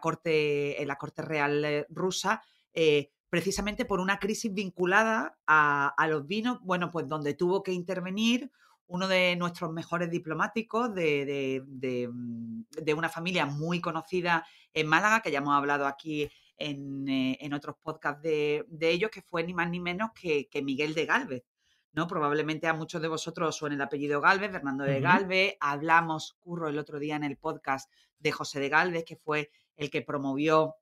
corte, 0.00 0.80
en 0.80 0.86
la 0.86 0.96
corte 0.96 1.22
real 1.22 1.64
eh, 1.64 1.86
rusa, 1.90 2.40
precisamente 3.30 3.84
por 3.84 3.98
una 3.98 4.20
crisis 4.20 4.54
vinculada 4.54 5.36
a, 5.48 6.06
los 6.08 6.24
vinos, 6.28 6.60
bueno, 6.62 6.92
pues 6.92 7.08
donde 7.08 7.34
tuvo 7.34 7.64
que 7.64 7.72
intervenir 7.72 8.52
uno 8.86 9.08
de 9.08 9.36
nuestros 9.36 9.72
mejores 9.72 10.10
diplomáticos 10.10 10.94
de, 10.94 11.62
mm, 11.66 12.64
una 12.96 13.08
familia 13.08 13.46
muy 13.46 13.80
conocida 13.80 14.46
en 14.72 14.86
Málaga, 14.86 15.20
que 15.20 15.30
ya 15.30 15.38
hemos 15.38 15.54
hablado 15.54 15.86
aquí 15.86 16.30
en, 16.56 17.52
otros 17.52 17.76
podcasts 17.82 18.22
de, 18.22 18.66
ellos, 18.80 19.10
que 19.10 19.22
fue 19.22 19.44
ni 19.44 19.54
más 19.54 19.70
ni 19.70 19.80
menos 19.80 20.10
que, 20.12 20.48
Miguel 20.62 20.94
de 20.94 21.06
Galvez. 21.06 21.44
¿no? 21.92 22.08
Probablemente 22.08 22.66
a 22.66 22.74
muchos 22.74 23.00
de 23.00 23.08
vosotros 23.08 23.54
suene 23.56 23.76
el 23.76 23.82
apellido 23.82 24.20
Galvez, 24.20 24.50
Fernando 24.50 24.84
de 24.84 25.00
Galvez. 25.00 25.56
Hablamos, 25.60 26.36
curro, 26.40 26.68
el 26.68 26.78
otro 26.78 26.98
día 26.98 27.16
en 27.16 27.24
el 27.24 27.36
podcast 27.36 27.90
de 28.18 28.32
José 28.32 28.58
de 28.58 28.68
Galvez, 28.68 29.04
que 29.04 29.16
fue 29.16 29.50
el 29.76 29.90
que 29.90 30.02
promovió 30.02 30.74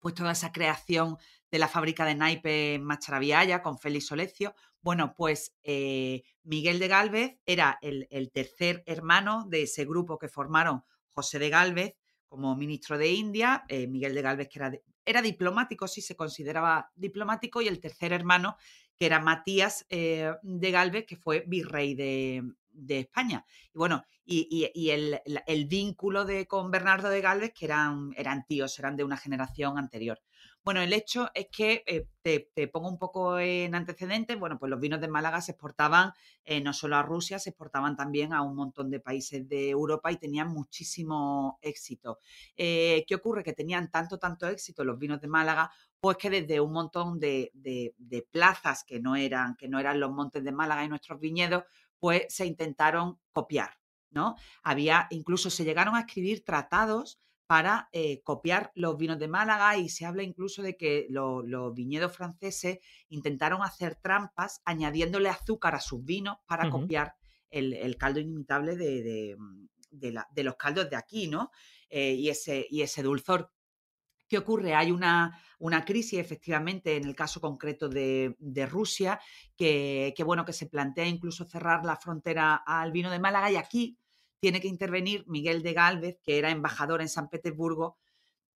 pues 0.00 0.14
toda 0.14 0.32
esa 0.32 0.52
creación 0.52 1.16
de 1.50 1.58
la 1.58 1.68
fábrica 1.68 2.04
de 2.04 2.14
naipe 2.14 2.74
en 2.74 2.84
Macharaviaya 2.84 3.62
con 3.62 3.78
Félix 3.78 4.06
Solecio. 4.06 4.54
Bueno, 4.80 5.14
pues 5.16 5.54
eh, 5.62 6.22
Miguel 6.42 6.78
de 6.78 6.88
Galvez 6.88 7.38
era 7.44 7.78
el, 7.82 8.30
tercer 8.32 8.82
hermano 8.86 9.46
de 9.48 9.62
ese 9.62 9.84
grupo 9.84 10.18
que 10.18 10.28
formaron 10.28 10.82
José 11.12 11.38
de 11.38 11.50
Galvez 11.50 11.94
como 12.26 12.56
ministro 12.56 12.96
de 12.96 13.08
India, 13.08 13.64
eh, 13.68 13.86
Miguel 13.88 14.14
de 14.14 14.22
Galvez 14.22 14.48
que 14.48 14.60
era, 14.60 14.72
era 15.04 15.20
diplomático, 15.20 15.88
sí 15.88 16.00
se 16.00 16.14
consideraba 16.14 16.90
diplomático, 16.94 17.60
y 17.60 17.68
el 17.68 17.80
tercer 17.80 18.12
hermano 18.12 18.56
que 18.96 19.06
era 19.06 19.18
Matías 19.18 19.84
eh, 19.90 20.32
de 20.42 20.70
Galvez, 20.70 21.06
que 21.06 21.16
fue 21.16 21.44
virrey 21.46 21.94
de, 21.94 22.42
España. 22.88 23.44
Y 23.74 23.78
bueno, 23.78 24.04
y, 24.24 24.90
el, 24.90 25.66
vínculo 25.66 26.24
de, 26.24 26.46
con 26.46 26.70
Bernardo 26.70 27.08
de 27.08 27.20
Galvez, 27.20 27.52
que 27.52 27.64
eran, 27.64 28.12
eran 28.16 28.44
tíos, 28.46 28.78
eran 28.78 28.96
de 28.96 29.04
una 29.04 29.16
generación 29.16 29.78
anterior. 29.78 30.20
Bueno, 30.62 30.82
el 30.82 30.92
hecho 30.92 31.30
es 31.34 31.46
que 31.50 31.82
eh, 31.86 32.06
te, 32.22 32.68
pongo 32.68 32.88
un 32.90 32.98
poco 32.98 33.38
en 33.38 33.74
antecedentes. 33.74 34.38
Bueno, 34.38 34.58
pues 34.58 34.68
los 34.68 34.78
vinos 34.78 35.00
de 35.00 35.08
Málaga 35.08 35.40
se 35.40 35.52
exportaban 35.52 36.12
eh, 36.44 36.60
no 36.60 36.74
solo 36.74 36.96
a 36.96 37.02
Rusia, 37.02 37.38
se 37.38 37.50
exportaban 37.50 37.96
también 37.96 38.34
a 38.34 38.42
un 38.42 38.54
montón 38.54 38.90
de 38.90 39.00
países 39.00 39.48
de 39.48 39.70
Europa 39.70 40.12
y 40.12 40.18
tenían 40.18 40.48
muchísimo 40.48 41.58
éxito. 41.62 42.18
Eh, 42.56 43.04
¿Qué 43.08 43.14
ocurre? 43.14 43.42
Que 43.42 43.54
tenían 43.54 43.90
tanto, 43.90 44.18
tanto 44.18 44.46
éxito 44.48 44.84
los 44.84 44.98
vinos 44.98 45.20
de 45.22 45.28
Málaga, 45.28 45.70
pues 45.98 46.18
que 46.18 46.28
desde 46.28 46.60
un 46.60 46.72
montón 46.72 47.18
de, 47.18 47.50
de 47.54 48.28
plazas 48.30 48.84
que 48.84 49.00
no, 49.00 49.16
eran, 49.16 49.56
que 49.56 49.68
no 49.68 49.78
eran 49.78 49.98
los 49.98 50.10
montes 50.10 50.44
de 50.44 50.52
Málaga 50.52 50.84
y 50.84 50.88
nuestros 50.88 51.18
viñedos, 51.20 51.64
pues 52.00 52.24
se 52.28 52.46
intentaron 52.46 53.20
copiar. 53.32 53.78
¿no? 54.10 54.36
Había, 54.62 55.06
incluso 55.10 55.50
se 55.50 55.64
llegaron 55.64 55.94
a 55.94 56.00
escribir 56.00 56.44
tratados 56.44 57.20
para 57.46 57.88
eh, 57.92 58.22
copiar 58.22 58.70
los 58.74 58.96
vinos 58.96 59.18
de 59.18 59.26
Málaga 59.26 59.76
y 59.76 59.88
se 59.88 60.06
habla 60.06 60.22
incluso 60.22 60.62
de 60.62 60.76
que 60.76 61.06
los 61.10 61.74
viñedos 61.74 62.16
franceses 62.16 62.78
intentaron 63.08 63.62
hacer 63.62 63.96
trampas 63.96 64.62
añadiéndole 64.64 65.28
azúcar 65.28 65.74
a 65.74 65.80
sus 65.80 66.04
vinos 66.04 66.36
para 66.46 66.70
copiar 66.70 67.16
el, 67.50 67.96
caldo 67.96 68.20
inimitable 68.20 69.36
mm, 69.36 69.68
de, 69.90 70.44
los 70.44 70.54
caldos 70.54 70.88
de 70.88 70.96
aquí, 70.96 71.26
¿no? 71.26 71.50
Eh, 71.88 72.12
y, 72.12 72.28
ese, 72.28 72.66
y 72.70 72.82
ese 72.82 73.02
dulzor. 73.02 73.50
¿Qué 74.30 74.38
ocurre? 74.38 74.76
Hay 74.76 74.92
una, 74.92 75.36
una 75.58 75.84
crisis, 75.84 76.20
efectivamente, 76.20 76.96
en 76.96 77.04
el 77.04 77.16
caso 77.16 77.40
concreto 77.40 77.88
de, 77.88 78.68
Rusia, 78.70 79.18
que, 79.56 80.14
que, 80.16 80.22
bueno, 80.22 80.44
que 80.44 80.52
se 80.52 80.66
plantea 80.66 81.04
incluso 81.04 81.44
cerrar 81.44 81.84
la 81.84 81.96
frontera 81.96 82.54
al 82.64 82.92
vino 82.92 83.10
de 83.10 83.18
Málaga 83.18 83.50
y 83.50 83.56
aquí 83.56 83.98
tiene 84.38 84.60
que 84.60 84.68
intervenir 84.68 85.24
Miguel 85.26 85.64
de 85.64 85.72
Galvez, 85.72 86.20
que 86.22 86.38
era 86.38 86.52
embajador 86.52 87.00
en 87.02 87.08
San 87.08 87.28
Petersburgo, 87.28 87.98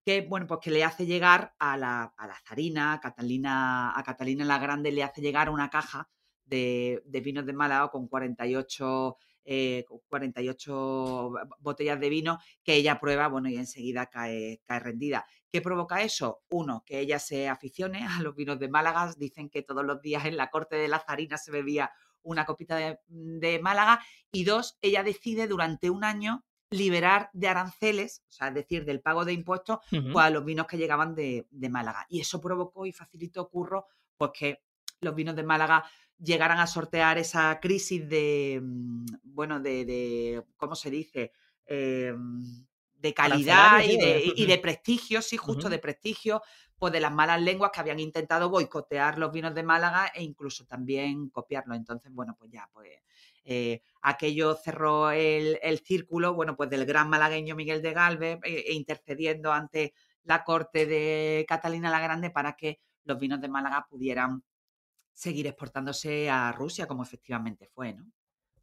que, 0.04 0.20
bueno, 0.20 0.46
pues 0.46 0.60
que 0.62 0.70
le 0.70 0.84
hace 0.84 1.06
llegar 1.06 1.56
a 1.58 1.76
la, 1.76 2.14
a 2.16 2.40
zarina, 2.46 2.92
a 2.92 3.00
Catalina, 3.00 3.98
a 3.98 4.02
Catalina 4.04 4.44
la 4.44 4.60
Grande, 4.60 4.92
le 4.92 5.02
hace 5.02 5.22
llegar 5.22 5.50
una 5.50 5.70
caja 5.70 6.08
de, 6.44 7.02
vinos 7.04 7.46
de 7.46 7.52
Málaga 7.52 7.88
con 7.88 8.06
48, 8.06 9.16
48 9.44 11.32
eh, 11.36 11.48
botellas 11.58 12.00
de 12.00 12.08
vino 12.08 12.38
que 12.62 12.74
ella 12.74 12.98
prueba, 12.98 13.28
bueno, 13.28 13.48
y 13.48 13.56
enseguida 13.56 14.06
cae, 14.06 14.60
cae 14.64 14.80
rendida. 14.80 15.26
¿Qué 15.50 15.60
provoca 15.60 16.02
eso? 16.02 16.42
Uno, 16.50 16.82
que 16.84 16.98
ella 16.98 17.18
se 17.18 17.48
aficione 17.48 18.06
a 18.06 18.20
los 18.22 18.34
vinos 18.34 18.58
de 18.58 18.68
Málaga. 18.68 19.12
Dicen 19.16 19.48
que 19.50 19.62
todos 19.62 19.84
los 19.84 20.00
días 20.02 20.24
en 20.24 20.36
la 20.36 20.50
corte 20.50 20.76
de 20.76 20.88
la 20.88 20.98
zarina 20.98 21.38
se 21.38 21.52
bebía 21.52 21.92
una 22.24 22.44
copita 22.44 22.98
de, 23.06 23.60
Málaga, 23.62 24.00
y 24.32 24.44
dos, 24.44 24.78
ella 24.82 25.02
decide 25.02 25.46
durante 25.46 25.90
un 25.90 26.04
año 26.04 26.44
liberar 26.70 27.30
de 27.32 27.48
aranceles, 27.48 28.24
o 28.28 28.32
sea, 28.32 28.48
es 28.48 28.54
decir, 28.54 28.84
del 28.84 29.00
pago 29.00 29.24
de 29.24 29.32
impuestos, 29.32 29.78
pues, 29.90 30.16
a 30.16 30.30
los 30.30 30.44
vinos 30.44 30.66
que 30.66 30.78
llegaban 30.78 31.14
de, 31.14 31.46
Málaga. 31.70 32.06
Y 32.08 32.20
eso 32.20 32.40
provocó 32.40 32.86
y 32.86 32.92
facilitó 32.92 33.48
curro, 33.48 33.86
pues 34.16 34.32
que 34.36 34.62
los 35.00 35.14
vinos 35.14 35.36
de 35.36 35.44
Málaga 35.44 35.84
llegaran 36.18 36.58
a 36.58 36.66
sortear 36.66 37.18
esa 37.18 37.58
crisis 37.60 38.08
de, 38.08 38.60
mm, 38.62 39.06
bueno, 39.22 39.60
de, 39.60 40.44
¿cómo 40.56 40.74
se 40.74 40.90
dice? 40.90 41.32
Em, 41.66 42.66
de 42.94 43.12
calidad 43.12 43.82
y 43.84 43.96
de, 43.98 44.32
y 44.34 44.46
de, 44.46 44.58
prestigio, 44.58 45.20
sí, 45.20 45.36
justo 45.36 45.68
de 45.68 45.78
prestigio, 45.78 46.42
pues 46.78 46.92
de 46.92 47.00
las 47.00 47.12
malas 47.12 47.40
lenguas 47.40 47.70
que 47.70 47.80
habían 47.80 48.00
intentado 48.00 48.48
boicotear 48.48 49.18
los 49.18 49.30
vinos 49.30 49.54
de 49.54 49.62
Málaga 49.62 50.10
e 50.14 50.22
incluso 50.22 50.64
también 50.64 51.28
copiarlos. 51.28 51.76
Entonces, 51.76 52.10
bueno, 52.12 52.34
pues 52.38 52.50
ya, 52.50 52.68
pues 52.72 52.90
eh, 53.44 53.82
aquello 54.00 54.54
cerró 54.54 55.10
el, 55.10 55.58
círculo, 55.84 56.32
bueno, 56.34 56.56
pues 56.56 56.70
del 56.70 56.86
gran 56.86 57.10
malagueño 57.10 57.54
Miguel 57.54 57.82
de 57.82 57.92
Galvez 57.92 58.38
eh, 58.44 58.64
e 58.68 58.72
intercediendo 58.72 59.52
ante 59.52 59.92
la 60.22 60.44
corte 60.44 60.86
de 60.86 61.44
Catalina 61.46 61.90
la 61.90 62.00
Grande 62.00 62.30
para 62.30 62.56
que 62.56 62.80
los 63.04 63.18
vinos 63.18 63.40
de 63.40 63.48
Málaga 63.48 63.86
pudieran 63.88 64.42
seguir 65.14 65.46
exportándose 65.46 66.28
a 66.28 66.52
Rusia, 66.52 66.86
como 66.86 67.02
efectivamente 67.02 67.68
fue, 67.74 67.94
¿no? 67.94 68.04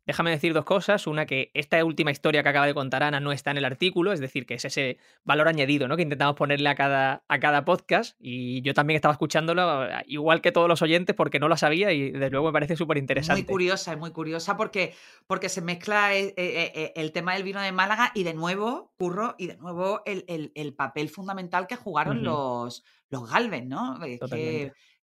Déjame 0.05 0.31
decir 0.31 0.53
dos 0.53 0.65
cosas. 0.65 1.05
Una, 1.05 1.25
que 1.25 1.51
esta 1.53 1.83
última 1.85 2.11
historia 2.11 2.41
que 2.41 2.49
acaba 2.49 2.65
de 2.65 2.73
contar 2.73 3.03
Ana 3.03 3.19
no 3.19 3.31
está 3.31 3.51
en 3.51 3.57
el 3.57 3.65
artículo, 3.65 4.11
es 4.11 4.19
decir, 4.19 4.45
que 4.45 4.55
es 4.55 4.65
ese 4.65 4.97
valor 5.23 5.47
añadido 5.47 5.87
¿no? 5.87 5.95
que 5.95 6.01
intentamos 6.01 6.35
ponerle 6.35 6.69
a 6.69 6.75
cada, 6.75 7.23
a 7.27 7.39
cada 7.39 7.63
podcast. 7.65 8.15
Y 8.19 8.61
yo 8.61 8.73
también 8.73 8.95
estaba 8.95 9.13
escuchándolo, 9.13 9.85
eh, 9.85 10.03
igual 10.07 10.41
que 10.41 10.51
todos 10.51 10.67
los 10.67 10.81
oyentes, 10.81 11.15
porque 11.15 11.39
no 11.39 11.47
lo 11.47 11.55
sabía 11.55 11.91
y 11.91 12.11
desde 12.11 12.31
luego 12.31 12.47
me 12.47 12.53
parece 12.53 12.75
súper 12.75 12.97
interesante. 12.97 13.43
Muy 13.43 13.47
curiosa, 13.47 13.93
es 13.93 13.99
muy 13.99 14.11
curiosa 14.11 14.57
porque, 14.57 14.95
porque 15.27 15.49
se 15.49 15.61
mezcla 15.61 16.15
eh, 16.15 16.33
eh, 16.35 16.93
el, 16.95 17.11
tema 17.11 17.35
del 17.35 17.43
vino 17.43 17.61
de 17.61 17.71
Málaga 17.71 18.11
y 18.15 18.23
de 18.23 18.33
nuevo, 18.33 18.93
curro, 18.97 19.35
y 19.37 19.47
de 19.47 19.57
nuevo 19.57 20.01
el, 20.05 20.73
papel 20.75 21.09
fundamental 21.09 21.67
que 21.67 21.75
jugaron 21.75 22.23
los, 22.23 22.83
los 23.09 23.29
Galvez, 23.29 23.65
¿no? 23.65 23.99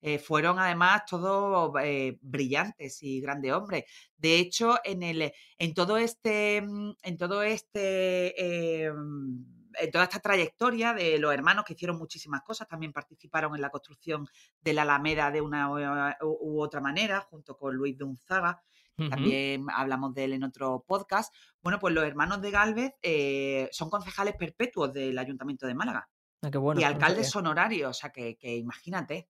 Eh, 0.01 0.19
fueron 0.19 0.59
además 0.59 1.03
todos 1.07 1.73
eh, 1.83 2.19
brillantes 2.21 3.03
y 3.03 3.21
grandes 3.21 3.53
hombres. 3.53 3.85
De 4.17 4.39
hecho, 4.39 4.79
en, 4.85 5.03
el, 5.03 5.33
en 5.59 5.75
todo 5.75 5.99
este, 5.99 6.63
mm, 6.63 6.93
en 7.03 7.17
todo 7.17 7.43
este 7.43 8.85
eh, 8.87 8.93
en 9.81 9.91
toda 9.93 10.05
esta 10.05 10.19
trayectoria 10.19 10.93
de 10.93 11.19
los 11.19 11.33
hermanos 11.33 11.65
que 11.65 11.75
hicieron 11.75 11.99
muchísimas 11.99 12.43
cosas, 12.43 12.67
también 12.67 12.93
participaron 12.93 13.55
en 13.55 13.61
la 13.61 13.71
construcción 13.71 14.27
de 14.61 14.73
la 14.73 14.83
Alameda 14.83 15.31
de 15.31 15.41
una 15.41 15.71
u, 16.21 16.61
otra 16.61 16.81
manera, 16.81 17.21
junto 17.21 17.57
con 17.57 17.77
Luis 17.77 17.97
de 17.97 18.03
Unzaga, 18.03 18.61
también 18.97 19.67
hablamos 19.73 20.13
de 20.15 20.25
él 20.25 20.33
en 20.33 20.43
otro 20.43 20.85
podcast. 20.85 21.33
Bueno, 21.63 21.79
pues 21.79 21.95
los 21.95 22.03
hermanos 22.03 22.43
de 22.43 22.51
Galvez 22.51 22.95
son 23.71 23.89
concejales 23.89 24.35
perpetuos 24.35 24.93
del 24.93 25.17
Ayuntamiento 25.17 25.69
de 25.69 25.75
Málaga. 25.75 26.09
Ah, 26.43 26.51
y 26.77 26.83
alcaldes 26.83 27.37
honorarios, 27.37 27.91
o 27.91 27.95
sea 27.95 28.11
que 28.11 28.37
imagínate. 28.43 29.29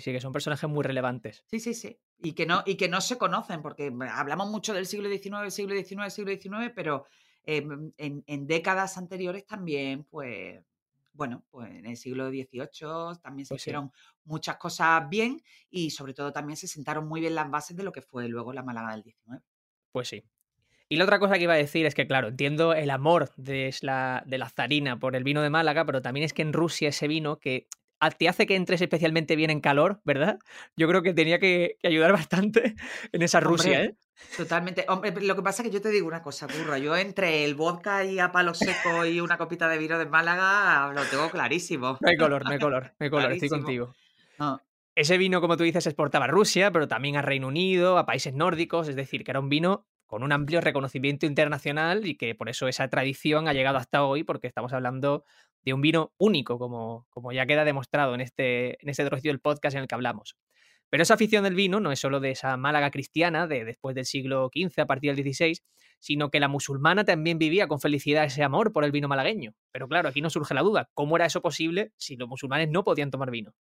Sí, 0.00 0.04
sí, 0.04 0.12
que 0.12 0.20
son 0.20 0.32
personajes 0.32 0.68
muy 0.68 0.82
relevantes. 0.82 1.44
Sí, 1.46 1.60
sí, 1.60 1.74
sí. 1.74 1.98
Y 2.22 2.32
que 2.32 2.46
no, 2.46 2.62
y 2.64 2.76
que 2.76 2.88
no 2.88 3.02
se 3.02 3.18
conocen, 3.18 3.60
porque 3.60 3.92
hablamos 4.10 4.48
mucho 4.48 4.72
del 4.72 4.86
siglo 4.86 5.10
XIX, 5.10 5.52
siglo 5.52 5.74
XIX, 5.74 6.12
siglo 6.12 6.32
XIX, 6.32 6.72
pero 6.74 7.04
em, 7.44 7.92
en, 7.98 8.46
décadas 8.46 8.96
anteriores 8.96 9.46
también, 9.46 10.04
pues, 10.04 10.62
bueno, 11.12 11.44
pues 11.50 11.70
en 11.70 11.84
el 11.84 11.96
siglo 11.96 12.30
XVIII 12.30 13.18
también 13.22 13.44
se 13.44 13.50
pues 13.50 13.62
hicieron 13.62 13.92
muchas 14.24 14.56
cosas 14.56 15.06
bien 15.10 15.42
y 15.68 15.90
sobre 15.90 16.14
todo 16.14 16.32
también 16.32 16.56
se 16.56 16.66
sentaron 16.66 17.06
muy 17.06 17.20
bien 17.20 17.34
las 17.34 17.50
bases 17.50 17.76
de 17.76 17.82
lo 17.82 17.92
que 17.92 18.00
fue 18.00 18.28
luego 18.28 18.52
la 18.52 18.62
Málaga 18.62 18.92
del 18.92 19.02
XIX. 19.02 19.42
Pues 19.92 20.08
sí. 20.08 20.24
Y 20.88 20.96
la 20.96 21.04
otra 21.04 21.18
cosa 21.18 21.34
que 21.34 21.44
iba 21.44 21.52
a 21.52 21.56
decir 21.56 21.84
es 21.84 21.94
que, 21.94 22.06
claro, 22.06 22.28
entiendo 22.28 22.72
el 22.72 22.90
amor 22.90 23.32
de 23.36 23.74
la, 23.82 24.24
de 24.26 24.38
la 24.38 24.48
zarina 24.48 24.98
por 24.98 25.14
el 25.14 25.24
vino 25.24 25.42
de 25.42 25.50
Málaga, 25.50 25.84
pero 25.84 26.00
también 26.02 26.24
es 26.24 26.32
que 26.32 26.42
en 26.42 26.52
Rusia 26.52 26.88
ese 26.88 27.06
vino, 27.06 27.38
que 27.38 27.68
te 28.08 28.28
hace 28.28 28.46
que 28.46 28.56
entres 28.56 28.80
especialmente 28.80 29.36
bien 29.36 29.50
en 29.50 29.60
calor, 29.60 30.00
¿verdad? 30.04 30.38
Yo 30.76 30.88
creo 30.88 31.02
que 31.02 31.12
tenía 31.12 31.38
que, 31.38 31.76
ayudar 31.82 32.12
bastante 32.30 32.74
en 33.12 33.22
esa 33.22 33.40
Rusia, 33.40 33.84
¿eh? 33.84 33.96
Totalmente. 34.36 34.84
Hombre, 34.88 35.12
lo 35.22 35.34
que 35.34 35.42
pasa 35.42 35.62
es 35.62 35.68
que 35.68 35.74
yo 35.74 35.80
te 35.80 35.90
digo 35.90 36.06
una 36.06 36.22
cosa, 36.22 36.46
burra. 36.46 36.78
Yo 36.78 36.96
entre 36.96 37.44
el 37.44 37.54
vodka 37.54 38.04
y 38.04 38.18
a 38.18 38.32
palo 38.32 38.54
seco 38.54 39.04
y 39.06 39.20
una 39.20 39.38
copita 39.38 39.68
de 39.68 39.78
vino 39.78 39.98
de 39.98 40.06
Málaga 40.06 40.92
lo 40.94 41.02
tengo 41.04 41.30
clarísimo. 41.30 41.98
No 42.00 42.08
hay 42.08 42.16
color, 42.16 42.44
no 42.44 42.50
hay 42.50 42.58
color, 42.58 42.92
no 42.98 43.04
hay 43.04 43.10
color, 43.10 43.32
estoy 43.32 43.48
contigo. 43.48 43.94
Ese 44.94 45.18
vino, 45.18 45.40
como 45.40 45.56
tú 45.56 45.64
dices, 45.64 45.84
se 45.84 45.90
exportaba 45.90 46.26
a 46.26 46.28
Rusia, 46.28 46.70
pero 46.70 46.88
también 46.88 47.16
a 47.16 47.22
Reino 47.22 47.48
Unido, 47.48 47.96
a 47.96 48.06
países 48.06 48.34
nórdicos, 48.34 48.88
es 48.88 48.96
decir, 48.96 49.24
que 49.24 49.30
era 49.30 49.40
un 49.40 49.48
vino 49.48 49.86
con 50.10 50.24
un 50.24 50.32
amplio 50.32 50.60
reconocimiento 50.60 51.24
internacional 51.24 52.04
y 52.04 52.16
que 52.16 52.34
por 52.34 52.48
eso 52.48 52.66
esa 52.66 52.88
tradición 52.88 53.46
ha 53.46 53.52
llegado 53.52 53.78
hasta 53.78 54.02
hoy, 54.02 54.24
porque 54.24 54.48
estamos 54.48 54.72
hablando 54.72 55.24
de 55.62 55.72
un 55.72 55.80
vino 55.80 56.12
único, 56.18 56.58
como, 56.58 57.06
como 57.10 57.30
ya 57.30 57.46
queda 57.46 57.64
demostrado 57.64 58.16
en 58.16 58.20
este, 58.20 58.82
en 58.82 58.88
este 58.88 59.04
trocito 59.04 59.28
del 59.28 59.38
podcast 59.38 59.76
en 59.76 59.82
el 59.82 59.86
que 59.86 59.94
hablamos. 59.94 60.36
Pero 60.88 61.04
esa 61.04 61.14
afición 61.14 61.44
del 61.44 61.54
vino 61.54 61.78
no 61.78 61.92
es 61.92 62.00
solo 62.00 62.18
de 62.18 62.32
esa 62.32 62.56
Málaga 62.56 62.90
cristiana 62.90 63.46
de 63.46 63.64
después 63.64 63.94
del 63.94 64.04
siglo 64.04 64.50
XV, 64.52 64.80
a 64.80 64.86
partir 64.86 65.14
del 65.14 65.32
XVI, 65.32 65.60
sino 66.00 66.28
que 66.28 66.40
la 66.40 66.48
musulmana 66.48 67.04
también 67.04 67.38
vivía 67.38 67.68
con 67.68 67.78
felicidad 67.78 68.24
ese 68.24 68.42
amor 68.42 68.72
por 68.72 68.82
el 68.82 68.90
vino 68.90 69.06
malagueño. 69.06 69.54
Pero 69.70 69.86
claro, 69.86 70.08
aquí 70.08 70.20
nos 70.20 70.32
surge 70.32 70.54
la 70.54 70.62
duda, 70.62 70.90
¿cómo 70.92 71.14
era 71.14 71.26
eso 71.26 71.40
posible 71.40 71.92
si 71.96 72.16
los 72.16 72.28
musulmanes 72.28 72.68
no 72.68 72.82
podían 72.82 73.12
tomar 73.12 73.30
vino? 73.30 73.54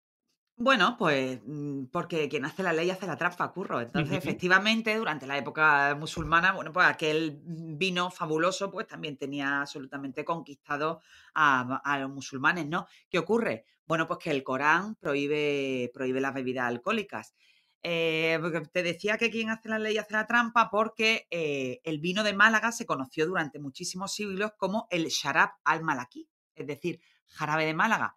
Bueno, 0.60 0.96
pues 0.98 1.40
mm, 1.46 1.84
porque 1.86 2.28
quien 2.28 2.44
hace 2.44 2.64
la 2.64 2.72
ley 2.72 2.90
hace 2.90 3.06
la 3.06 3.16
trampa, 3.16 3.52
curro. 3.52 3.80
Entonces, 3.80 4.18
efectivamente, 4.18 4.96
durante 4.96 5.24
la 5.24 5.38
época 5.38 5.94
musulmana, 5.94 6.50
bueno, 6.52 6.72
pues 6.72 6.86
aquel 6.88 7.40
vino 7.44 8.10
fabuloso, 8.10 8.68
pues 8.68 8.88
también 8.88 9.16
tenía 9.16 9.60
absolutamente 9.60 10.24
conquistado 10.24 11.00
a, 11.34 11.98
los 12.00 12.10
musulmanes, 12.10 12.66
¿no? 12.66 12.88
¿Qué 13.08 13.20
ocurre? 13.20 13.66
Bueno, 13.86 14.08
pues 14.08 14.18
que 14.18 14.32
el 14.32 14.42
Corán 14.42 14.96
prohíbe, 14.96 15.92
prohíbe 15.94 16.20
las 16.20 16.34
bebidas 16.34 16.66
alcohólicas. 16.66 17.36
Eh, 17.84 18.40
te 18.72 18.82
decía 18.82 19.16
que 19.16 19.30
quien 19.30 19.50
hace 19.50 19.68
la 19.68 19.78
ley 19.78 19.96
hace 19.96 20.12
la 20.12 20.26
trampa 20.26 20.70
porque 20.70 21.28
eh, 21.30 21.80
el 21.84 22.00
vino 22.00 22.24
de 22.24 22.34
Málaga 22.34 22.72
se 22.72 22.84
conoció 22.84 23.26
durante 23.28 23.60
muchísimos 23.60 24.12
siglos 24.12 24.50
como 24.58 24.88
el 24.90 25.06
sharab 25.06 25.50
al-malaki, 25.62 26.28
es 26.56 26.66
decir, 26.66 27.00
jarabe 27.28 27.64
de 27.64 27.74
Málaga. 27.74 28.16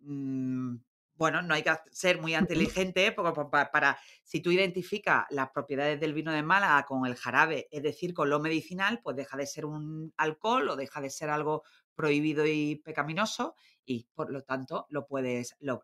Mm, 0.00 0.76
bueno, 1.18 1.42
no 1.42 1.52
hay 1.52 1.64
que 1.64 1.74
ser 1.90 2.20
muy 2.20 2.36
inteligente 2.36 3.10
para, 3.12 3.70
para, 3.70 3.98
si 4.22 4.40
tú 4.40 4.52
identificas 4.52 5.26
las 5.30 5.50
propiedades 5.50 5.98
del 5.98 6.14
vino 6.14 6.32
de 6.32 6.44
Málaga 6.44 6.84
con 6.84 7.04
el 7.06 7.16
jarabe, 7.16 7.66
es 7.72 7.82
decir, 7.82 8.14
con 8.14 8.30
lo 8.30 8.38
medicinal, 8.38 9.00
pues 9.02 9.16
deja 9.16 9.36
de 9.36 9.46
ser 9.46 9.66
un 9.66 10.14
alcohol 10.16 10.70
o 10.70 10.76
deja 10.76 11.00
de 11.00 11.10
ser 11.10 11.28
algo 11.28 11.64
prohibido 11.96 12.46
y 12.46 12.76
pecaminoso 12.76 13.56
y 13.84 14.06
por 14.14 14.30
lo 14.30 14.42
tanto 14.42 14.86
lo 14.90 15.08
puedes, 15.08 15.56
lo, 15.58 15.82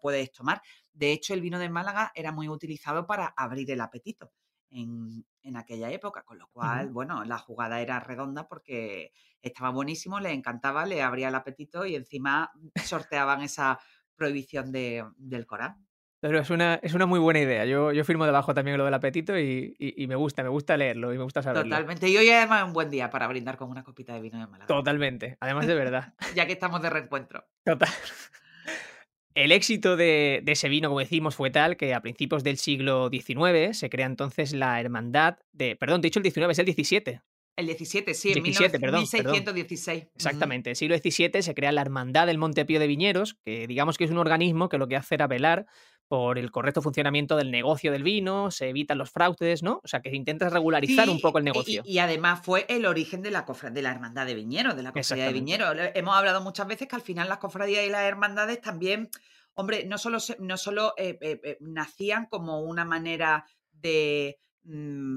puedes 0.00 0.32
tomar. 0.32 0.60
De 0.92 1.12
hecho, 1.12 1.32
el 1.32 1.40
vino 1.40 1.60
de 1.60 1.68
Málaga 1.68 2.10
era 2.16 2.32
muy 2.32 2.48
utilizado 2.48 3.06
para 3.06 3.32
abrir 3.36 3.70
el 3.70 3.80
apetito 3.80 4.32
en, 4.70 5.24
aquella 5.54 5.90
época, 5.90 6.24
con 6.24 6.38
lo 6.38 6.48
cual, 6.48 6.90
bueno, 6.90 7.24
la 7.24 7.38
jugada 7.38 7.80
era 7.80 8.00
redonda 8.00 8.48
porque 8.48 9.12
estaba 9.42 9.70
buenísimo, 9.70 10.18
le 10.18 10.32
encantaba, 10.32 10.86
le 10.86 11.02
abría 11.02 11.28
el 11.28 11.34
apetito 11.34 11.84
y 11.84 11.94
encima 11.94 12.50
sorteaban 12.84 13.42
esa 13.42 13.78
prohibición 14.16 14.72
de, 14.72 15.04
del 15.16 15.46
Corán. 15.46 15.86
Pero 16.22 16.38
es 16.38 16.50
una, 16.50 16.76
es 16.76 16.94
una 16.94 17.06
muy 17.06 17.18
buena 17.18 17.40
idea. 17.40 17.64
Yo, 17.64 17.90
yo 17.90 18.04
firmo 18.04 18.24
debajo 18.24 18.54
también 18.54 18.78
lo 18.78 18.84
del 18.84 18.94
apetito 18.94 19.36
y, 19.36 19.74
me 20.06 20.14
gusta, 20.14 20.44
me 20.44 20.50
gusta 20.50 20.76
leerlo 20.76 21.12
y 21.12 21.18
me 21.18 21.24
gusta 21.24 21.42
saberlo. 21.42 21.64
Totalmente. 21.64 22.08
Y 22.08 22.16
hoy 22.16 22.30
además 22.30 22.60
es 22.60 22.66
un 22.68 22.72
buen 22.72 22.90
día 22.90 23.10
para 23.10 23.26
brindar 23.26 23.56
con 23.56 23.68
una 23.68 23.82
copita 23.82 24.14
de 24.14 24.20
vino 24.20 24.38
de 24.38 24.46
Málaga. 24.46 24.68
Totalmente. 24.68 25.36
Además 25.40 25.66
de 25.66 25.74
verdad. 25.74 26.14
ya 26.36 26.46
que 26.46 26.52
estamos 26.52 26.80
de 26.80 26.90
reencuentro. 26.90 27.44
Total. 27.64 27.88
El 29.34 29.50
éxito 29.50 29.96
de, 29.96 30.44
ese 30.46 30.68
vino, 30.68 30.90
como 30.90 31.00
decimos, 31.00 31.34
fue 31.34 31.50
tal 31.50 31.76
que 31.76 31.92
a 31.92 32.00
principios 32.02 32.44
del 32.44 32.58
siglo 32.58 33.08
XIX 33.10 33.76
se 33.76 33.90
crea 33.90 34.06
entonces 34.06 34.52
la 34.52 34.78
hermandad 34.78 35.38
de. 35.52 35.74
Perdón, 35.74 36.02
de 36.02 36.08
hecho 36.08 36.20
el 36.20 36.30
XIX 36.30 36.50
es 36.50 36.58
el 36.60 36.66
XVII. 36.72 37.20
El 37.56 37.66
17, 37.66 38.14
sí, 38.14 38.32
en 38.32 38.42
1616. 38.42 40.06
Exactamente. 40.14 40.70
En 40.70 40.72
el 40.72 40.76
siglo 40.76 40.96
XVII 40.96 41.42
se 41.42 41.54
crea 41.54 41.70
la 41.72 41.82
Hermandad 41.82 42.26
del 42.26 42.38
Montepío 42.38 42.80
de 42.80 42.86
Viñeros, 42.86 43.36
que 43.44 43.66
digamos 43.66 43.98
que 43.98 44.04
es 44.04 44.10
un 44.10 44.18
organismo 44.18 44.68
que 44.68 44.78
lo 44.78 44.88
que 44.88 44.96
hace 44.96 45.16
era 45.16 45.26
velar 45.26 45.66
por 46.12 46.38
el 46.38 46.50
correcto 46.50 46.82
funcionamiento 46.82 47.36
del 47.36 47.50
negocio 47.50 47.90
del 47.90 48.02
vino, 48.02 48.50
se 48.50 48.68
evitan 48.68 48.98
los 48.98 49.10
fraudes, 49.10 49.62
¿no? 49.62 49.80
O 49.82 49.88
sea, 49.88 50.02
que 50.02 50.10
se 50.10 50.16
intenta 50.16 50.50
regularizar 50.50 51.08
un 51.08 51.18
poco 51.20 51.38
el 51.38 51.44
negocio. 51.44 51.82
Y, 51.86 52.00
además 52.00 52.40
fue 52.44 52.66
el 52.68 52.84
origen 52.84 53.22
de 53.22 53.30
la, 53.30 53.46
de 53.70 53.80
la 53.80 53.90
Hermandad 53.90 54.26
de 54.26 54.34
Viñeros, 54.34 54.76
de 54.76 54.82
la 54.82 54.92
Cofradía 54.92 55.26
de 55.26 55.32
Viñeros. 55.32 55.74
Hemos 55.94 56.14
hablado 56.14 56.42
muchas 56.42 56.66
veces 56.66 56.86
que 56.86 56.96
al 56.96 57.00
final 57.00 57.30
las 57.30 57.38
cofradías 57.38 57.86
y 57.86 57.88
las 57.88 58.02
hermandades 58.02 58.60
también, 58.60 59.08
hombre, 59.54 59.86
no 59.86 59.96
solo, 59.96 60.18
no 60.38 60.58
solo 60.58 60.92
eh, 60.98 61.18
eh, 61.22 61.40
eh, 61.44 61.56
nacían 61.60 62.26
como 62.26 62.60
una 62.60 62.84
manera 62.84 63.46
de, 63.72 64.38
mm, 64.64 65.16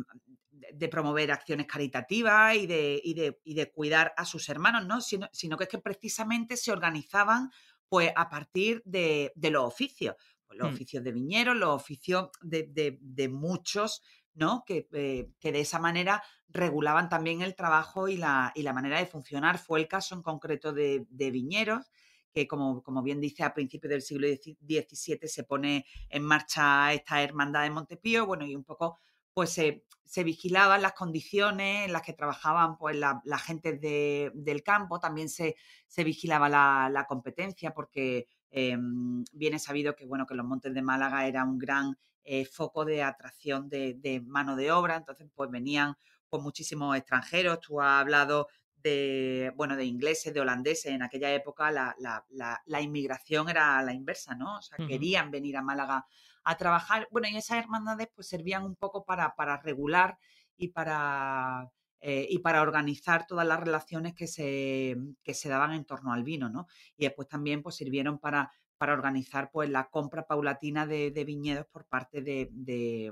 de 0.73 0.88
promover 0.88 1.32
acciones 1.32 1.67
caritativas 1.67 2.56
y 2.56 2.67
de, 2.67 3.01
y 3.04 3.13
de, 3.13 3.39
y 3.43 3.54
de 3.54 3.71
cuidar 3.71 4.13
a 4.17 4.25
sus 4.25 4.49
hermanos, 4.49 4.86
¿no? 4.86 5.01
Sino, 5.01 5.30
sino, 5.32 5.58
que 5.58 5.65
es 5.65 5.69
que 5.69 5.80
precisamente 5.80 6.58
se 6.58 6.71
organizaban 6.71 7.51
pues 7.88 8.12
a 8.15 8.30
partir 8.30 8.82
de, 8.86 9.32
de 9.36 9.51
los 9.51 9.63
oficios, 9.63 10.15
pues, 10.47 10.60
los 10.60 10.71
mm. 10.71 10.73
oficios 10.73 11.04
de 11.04 11.12
viñeros, 11.12 11.56
los 11.56 11.69
oficios 11.69 12.30
de, 12.41 12.97
de 12.99 13.30
muchos, 13.30 14.01
¿no? 14.36 14.63
Que, 14.65 14.88
eh, 14.93 15.32
que, 15.39 15.51
de 15.51 15.62
esa 15.62 15.80
manera 15.80 16.21
regulaban 16.49 17.10
también 17.10 17.41
el 17.41 17.56
trabajo 17.56 18.08
y 18.08 18.17
la, 18.17 18.51
y 18.56 18.62
la 18.62 18.73
manera 18.73 18.99
de 18.99 19.06
funcionar. 19.06 19.58
Fue 19.58 19.80
el 19.80 19.88
caso 19.88 20.13
en 20.13 20.21
concreto 20.21 20.73
de, 20.73 21.08
viñeros, 21.10 21.91
que 22.32 22.47
como, 22.47 22.84
como, 22.84 23.01
bien 23.01 23.19
dice, 23.19 23.43
a 23.43 23.54
principios 23.54 23.89
del 23.89 24.01
siglo 24.01 24.28
XVII 24.28 25.28
se 25.28 25.43
pone 25.43 25.86
en 26.10 26.23
marcha 26.23 26.93
esta 26.93 27.23
hermandad 27.23 27.63
de 27.63 27.71
Montepío, 27.71 28.25
bueno, 28.25 28.45
y 28.45 28.56
un 28.56 28.63
poco 28.63 28.99
pues 29.35 29.49
se, 29.51 29.83
vigilaban 30.23 30.81
las 30.81 30.93
condiciones 30.93 31.85
en 31.85 31.91
las 31.91 32.03
que 32.03 32.13
trabajaban 32.13 32.77
pues, 32.77 32.95
la, 32.95 33.37
gente 33.37 33.73
del 33.73 34.63
campo, 34.63 34.97
también 34.97 35.27
se, 35.27 35.57
vigilaba 35.97 36.47
la, 36.47 37.05
competencia 37.05 37.73
porque 37.73 38.27
em, 38.49 39.25
viene 39.33 39.59
sabido 39.59 39.93
que, 39.93 40.05
bueno, 40.05 40.25
que 40.25 40.35
los 40.35 40.45
Montes 40.45 40.73
de 40.73 40.81
Málaga 40.81 41.27
era 41.27 41.43
un 41.43 41.59
gran 41.59 41.97
eh, 42.23 42.45
foco 42.45 42.85
de 42.85 43.03
atracción 43.03 43.67
de, 43.67 44.23
mano 44.25 44.55
de 44.55 44.71
obra, 44.71 44.95
entonces 44.95 45.27
pues 45.35 45.51
venían 45.51 45.97
pues, 46.29 46.41
muchísimos 46.41 46.95
extranjeros, 46.95 47.59
tú 47.59 47.81
has 47.81 47.99
hablado 47.99 48.47
de, 48.85 49.51
bueno, 49.55 49.75
de 49.75 49.83
ingleses, 49.83 50.31
de 50.31 50.41
holandeses, 50.41 50.91
en 50.91 51.01
aquella 51.01 51.33
época 51.33 51.71
la, 51.71 52.81
inmigración 52.81 53.49
era 53.49 53.81
la 53.81 53.93
inversa, 53.93 54.35
¿no? 54.35 54.57
O 54.57 54.61
sea, 54.61 54.77
querían 54.85 55.31
venir 55.31 55.57
a 55.57 55.63
Málaga 55.63 56.05
a 56.43 56.55
trabajar. 56.55 57.07
Bueno, 57.09 57.27
y 57.27 57.35
esas 57.35 57.57
hermandades 57.57 58.09
pues 58.13 58.27
servían 58.27 58.63
un 58.63 58.75
poco 58.75 59.03
para, 59.03 59.35
para 59.35 59.57
regular 59.57 60.19
y 60.55 60.67
para, 60.67 61.71
eh, 61.99 62.27
y 62.29 62.37
para 62.39 62.61
organizar 62.61 63.25
todas 63.25 63.47
las 63.47 63.59
relaciones 63.59 64.13
que 64.13 64.27
se, 64.27 64.95
que 65.23 65.33
se 65.33 65.49
daban 65.49 65.73
en 65.73 65.85
torno 65.85 66.13
al 66.13 66.23
vino, 66.23 66.49
¿no? 66.49 66.67
Y 66.95 67.05
después 67.05 67.27
también 67.27 67.63
pues 67.63 67.75
sirvieron 67.75 68.19
para, 68.19 68.51
para 68.77 68.93
organizar 68.93 69.49
pues 69.51 69.67
la 69.67 69.89
compra 69.89 70.27
paulatina 70.27 70.85
de, 70.85 71.23
viñedos 71.25 71.65
por 71.65 71.85
parte 71.85 72.21
de 72.21 72.49
de 72.51 73.11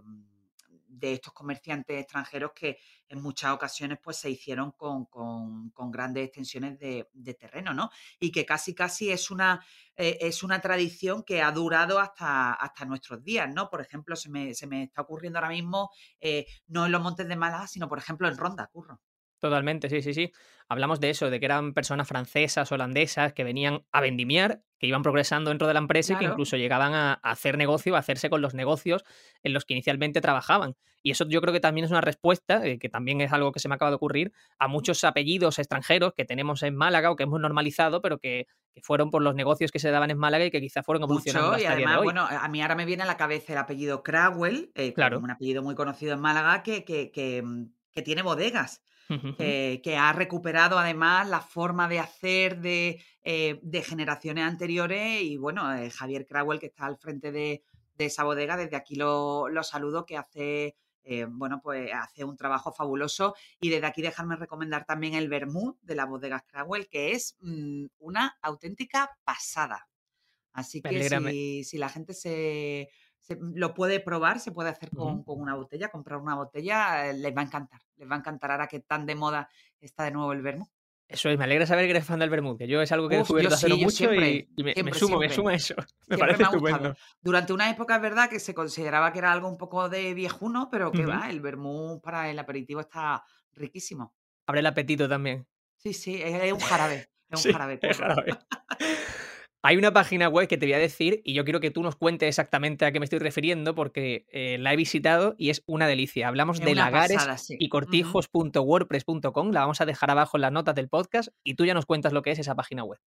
estos 1.02 1.34
comerciantes 1.34 2.00
extranjeros 2.00 2.52
que 2.54 2.78
en 3.10 3.22
muchas 3.22 3.52
ocasiones 3.52 4.00
pues 4.02 4.18
se 4.18 4.30
hicieron 4.30 4.72
con, 4.72 5.72
grandes 5.92 6.26
extensiones 6.26 6.80
de, 6.80 7.34
terreno, 7.40 7.74
¿no? 7.74 7.90
Y 8.20 8.32
que 8.32 8.46
casi 8.46 8.74
casi 8.74 9.12
es 9.12 9.32
una, 9.32 9.64
eh, 9.96 10.18
es 10.22 10.44
una 10.44 10.60
tradición 10.60 11.24
que 11.24 11.42
ha 11.42 11.52
durado 11.52 12.00
hasta, 12.00 12.54
hasta 12.54 12.86
nuestros 12.86 13.24
días, 13.24 13.50
¿no? 13.54 13.70
Por 13.70 13.82
ejemplo, 13.82 14.16
se 14.16 14.30
me, 14.30 14.52
está 14.52 15.02
ocurriendo 15.02 15.40
ahora 15.40 15.50
mismo, 15.50 15.92
eh, 16.20 16.46
no 16.68 16.86
en 16.86 16.92
los 16.92 17.02
Montes 17.02 17.28
de 17.28 17.36
Málaga, 17.36 17.68
sino 17.68 17.88
por 17.88 18.00
ejemplo 18.00 18.28
en 18.28 18.38
Ronda, 18.38 18.68
Curro. 18.68 19.00
Totalmente, 19.44 19.90
sí, 19.90 20.02
sí, 20.02 20.14
sí. 20.14 20.32
Hablamos 20.70 21.02
de 21.02 21.10
eso, 21.10 21.30
de 21.30 21.38
que 21.38 21.46
eran 21.46 21.74
personas 21.74 22.08
francesas, 22.08 22.72
holandesas, 22.72 23.34
que 23.34 23.44
venían 23.44 23.84
a 23.92 24.00
vendimiar, 24.00 24.64
que 24.80 24.88
iban 24.88 25.02
progresando 25.02 25.50
dentro 25.50 25.68
de 25.68 25.74
la 25.74 25.82
empresa 25.82 26.14
y 26.14 26.16
que 26.16 26.24
incluso 26.24 26.56
llegaban 26.56 26.94
a, 26.94 27.16
hacer 27.16 27.58
negocio, 27.58 27.98
a 27.98 28.00
hacerse 28.00 28.30
con 28.30 28.42
los 28.42 28.54
negocios 28.54 29.04
en 29.44 29.52
los 29.52 29.66
que 29.66 29.74
inicialmente 29.74 30.22
trabajaban. 30.22 30.78
Y 31.02 31.12
eso 31.12 31.28
yo 31.28 31.42
creo 31.42 31.54
que 31.54 31.60
también 31.60 31.84
es 31.84 31.92
una 31.92 32.00
respuesta, 32.00 32.66
eh, 32.66 32.80
que 32.80 32.88
también 32.88 33.20
es 33.20 33.34
algo 33.34 33.52
que 33.52 33.60
se 33.60 33.68
me 33.68 33.76
acaba 33.76 33.92
de 33.92 33.96
ocurrir, 33.96 34.32
a 34.60 34.70
muchos 34.70 35.04
apellidos 35.04 35.60
extranjeros 35.60 36.14
que 36.14 36.24
tenemos 36.24 36.64
en 36.64 36.78
Málaga 36.78 37.12
o 37.12 37.18
que 37.18 37.24
hemos 37.24 37.42
normalizado, 37.42 38.02
pero 38.02 38.18
que, 38.18 38.48
fueron 38.82 39.12
por 39.12 39.22
los 39.22 39.36
negocios 39.36 39.74
que 39.74 39.80
se 39.80 39.92
daban 39.92 40.10
en 40.10 40.18
Málaga 40.18 40.46
y 40.46 40.52
que 40.52 40.62
quizá 40.62 40.84
fueron 40.84 41.04
evolucionando. 41.04 41.52
Mucho, 41.52 41.64
y 41.64 41.66
además, 41.66 42.02
bueno, 42.02 42.26
a 42.26 42.48
mí 42.48 42.62
ahora 42.62 42.76
me 42.76 42.86
viene 42.86 43.04
a 43.04 43.06
la 43.06 43.18
cabeza 43.18 43.52
el 43.52 43.60
apellido 43.60 44.04
Crowell, 44.04 44.72
eh, 44.74 44.94
claro. 44.94 45.20
un 45.20 45.32
apellido 45.32 45.62
muy 45.62 45.76
conocido 45.76 46.14
en 46.14 46.22
Málaga, 46.22 46.64
que, 46.64 46.86
que, 46.86 47.12
que, 47.12 47.44
que 47.92 48.02
tiene 48.02 48.22
bodegas. 48.22 48.82
Eh, 49.10 49.82
que 49.84 49.98
ha 49.98 50.14
recuperado 50.14 50.80
además 50.80 51.28
la 51.28 51.42
forma 51.42 51.88
de 51.88 52.00
hacer 52.00 52.60
de, 52.60 53.02
eh, 53.24 53.60
generaciones 53.84 54.46
anteriores 54.46 55.22
y 55.22 55.38
bueno, 55.38 55.74
eh, 55.76 55.90
Javier 55.90 56.26
Crowell 56.26 56.60
que 56.60 56.68
está 56.68 56.86
al 56.86 56.98
frente 56.98 57.32
de, 57.32 57.64
esa 57.98 58.24
bodega, 58.24 58.58
desde 58.58 58.76
aquí 58.76 58.96
lo, 58.96 59.48
saludo, 59.62 60.06
que 60.06 60.18
hace, 60.18 60.76
bueno, 61.30 61.62
pues 61.64 61.90
hace 61.94 62.26
un 62.26 62.36
trabajo 62.36 62.74
fabuloso 62.74 63.34
y 63.62 63.70
desde 63.70 63.88
aquí 63.88 64.02
dejarme 64.02 64.36
recomendar 64.36 64.84
también 64.84 65.14
el 65.14 65.30
vermú 65.30 65.78
de 65.82 65.96
la 65.96 66.06
bodega 66.06 66.42
Crowell, 66.42 66.90
que 66.90 67.14
es 67.14 67.38
mm, 67.40 67.86
una 68.00 68.38
auténtica 68.42 69.10
pasada. 69.24 69.88
Así 70.52 70.82
que 70.82 71.10
si, 71.10 71.64
si 71.64 71.78
la 71.78 71.88
gente 71.88 72.14
se 72.14 72.90
lo 73.40 73.74
puede 73.74 74.00
probar, 74.00 74.40
se 74.40 74.52
puede 74.52 74.70
hacer 74.70 74.90
con, 74.90 75.24
una 75.26 75.56
botella, 75.56 75.90
comprar 75.90 76.20
una 76.20 76.36
botella, 76.36 77.10
eh, 77.10 77.14
les 77.14 77.36
va 77.36 77.42
a 77.42 77.46
encantar, 77.46 77.82
les 77.98 78.10
va 78.10 78.16
a 78.16 78.20
encantar 78.20 78.52
ahora 78.52 78.68
que 78.68 78.80
tan 78.80 79.06
de 79.06 79.16
moda 79.16 79.50
está 79.80 80.04
de 80.04 80.12
nuevo 80.12 80.34
el 80.34 80.42
vermú. 80.42 80.68
Eso 81.08 81.30
es, 81.30 81.38
me 81.38 81.44
alegra 81.44 81.68
saber 81.68 81.86
que 81.86 81.92
eres 81.92 82.06
fan 82.06 82.20
del 82.20 82.30
vermut, 82.30 82.58
que 82.58 82.68
yo 82.68 82.82
es 82.82 82.92
algo 82.92 83.08
que 83.08 83.16
he 83.16 83.18
descubierto 83.20 83.54
hace 83.54 83.70
mucho 83.70 84.12
y, 84.14 84.48
me, 84.58 84.94
sumo, 84.94 85.20
me 85.20 85.30
sumo 85.30 85.50
a 85.50 85.54
eso. 85.54 85.76
Me 86.08 86.18
parece 86.18 86.44
estupendo. 86.44 86.96
Durante 87.22 87.54
una 87.54 87.70
época 87.70 87.98
es 87.98 88.02
verdad 88.02 88.30
que 88.30 88.40
se 88.40 88.54
consideraba 88.54 89.12
que 89.12 89.20
era 89.20 89.32
algo 89.32 89.48
un 89.48 89.58
poco 89.58 89.90
de 89.90 90.14
viejuno, 90.14 90.70
pero 90.72 90.92
que 90.92 91.06
va, 91.06 91.30
el 91.30 91.40
vermut 91.40 92.02
para 92.02 92.30
el 92.30 92.40
aperitivo 92.40 92.80
está 92.80 93.24
riquísimo. 93.54 94.16
Abre 94.48 94.62
el 94.62 94.66
apetito 94.66 95.08
también. 95.08 95.46
Sí, 95.76 95.94
sí, 95.94 96.20
es, 96.22 96.52
un 96.52 96.60
jarabe. 96.60 97.10
Es 97.30 97.46
un 97.46 97.52
jarabe. 97.52 97.80
Es 97.82 97.98
jarabe. 97.98 98.38
Hay 99.66 99.78
una 99.78 99.94
página 99.94 100.28
web 100.28 100.50
que 100.50 100.58
te 100.58 100.66
voy 100.66 100.74
a 100.74 100.78
decir 100.78 101.22
y 101.24 101.34
yo 101.34 101.46
quiero 101.46 101.62
que 101.62 101.72
tú 101.72 101.82
nos 101.84 101.96
cuentes 101.96 102.28
exactamente 102.28 102.84
a 102.84 102.92
qué 102.92 103.00
me 103.00 103.06
estoy 103.06 103.20
refiriendo 103.20 103.74
porque 103.74 104.26
eh, 104.30 104.58
la 104.60 104.74
he 104.74 104.76
visitado 104.76 105.36
y 105.38 105.52
es 105.52 105.64
una 105.66 105.88
delicia. 105.88 106.28
Hablamos 106.28 106.60
de 106.60 106.76
lagares 106.76 107.48
y 107.48 107.70
cortijos.wordpress.com. 107.70 109.52
La 109.52 109.62
vamos 109.62 109.80
a 109.80 109.86
dejar 109.86 110.12
abajo 110.12 110.36
en 110.36 110.42
las 110.42 110.52
notas 110.52 110.76
del 110.76 110.90
podcast 110.90 111.30
y 111.46 111.56
tú 111.56 111.64
ya 111.64 111.74
nos 111.74 111.86
cuentas 111.86 112.12
lo 112.12 112.24
que 112.24 112.32
es 112.32 112.40
esa 112.40 112.56
página 112.56 112.84
web. 112.84 113.00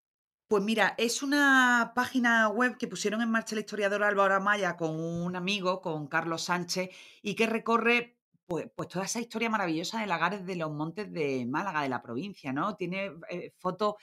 Pues 0.48 0.64
mira, 0.64 0.96
es 0.98 1.24
una 1.24 1.92
página 1.94 2.48
web 2.48 2.78
que 2.78 2.88
pusieron 2.88 3.22
en 3.22 3.32
marcha 3.32 3.56
el 3.56 3.60
historiador 3.60 4.04
Álvaro 4.04 4.36
Amaya 4.36 4.78
con 4.78 4.98
un 4.98 5.36
amigo, 5.36 5.82
con 5.82 6.08
Carlos 6.08 6.44
Sánchez, 6.44 6.90
y 7.22 7.36
que 7.36 7.48
recorre 7.48 8.16
pues, 8.46 8.70
pues, 8.74 8.88
toda 8.88 9.06
esa 9.06 9.20
historia 9.20 9.50
maravillosa 9.50 10.00
de 10.00 10.08
lagares 10.08 10.46
de 10.46 10.56
los 10.56 10.72
montes 10.72 11.12
de 11.12 11.46
Málaga, 11.46 11.82
de 11.82 11.90
la 11.90 12.02
provincia, 12.02 12.54
¿no? 12.54 12.76
Tiene 12.76 13.12
eh, 13.30 13.52
fotos 13.58 13.96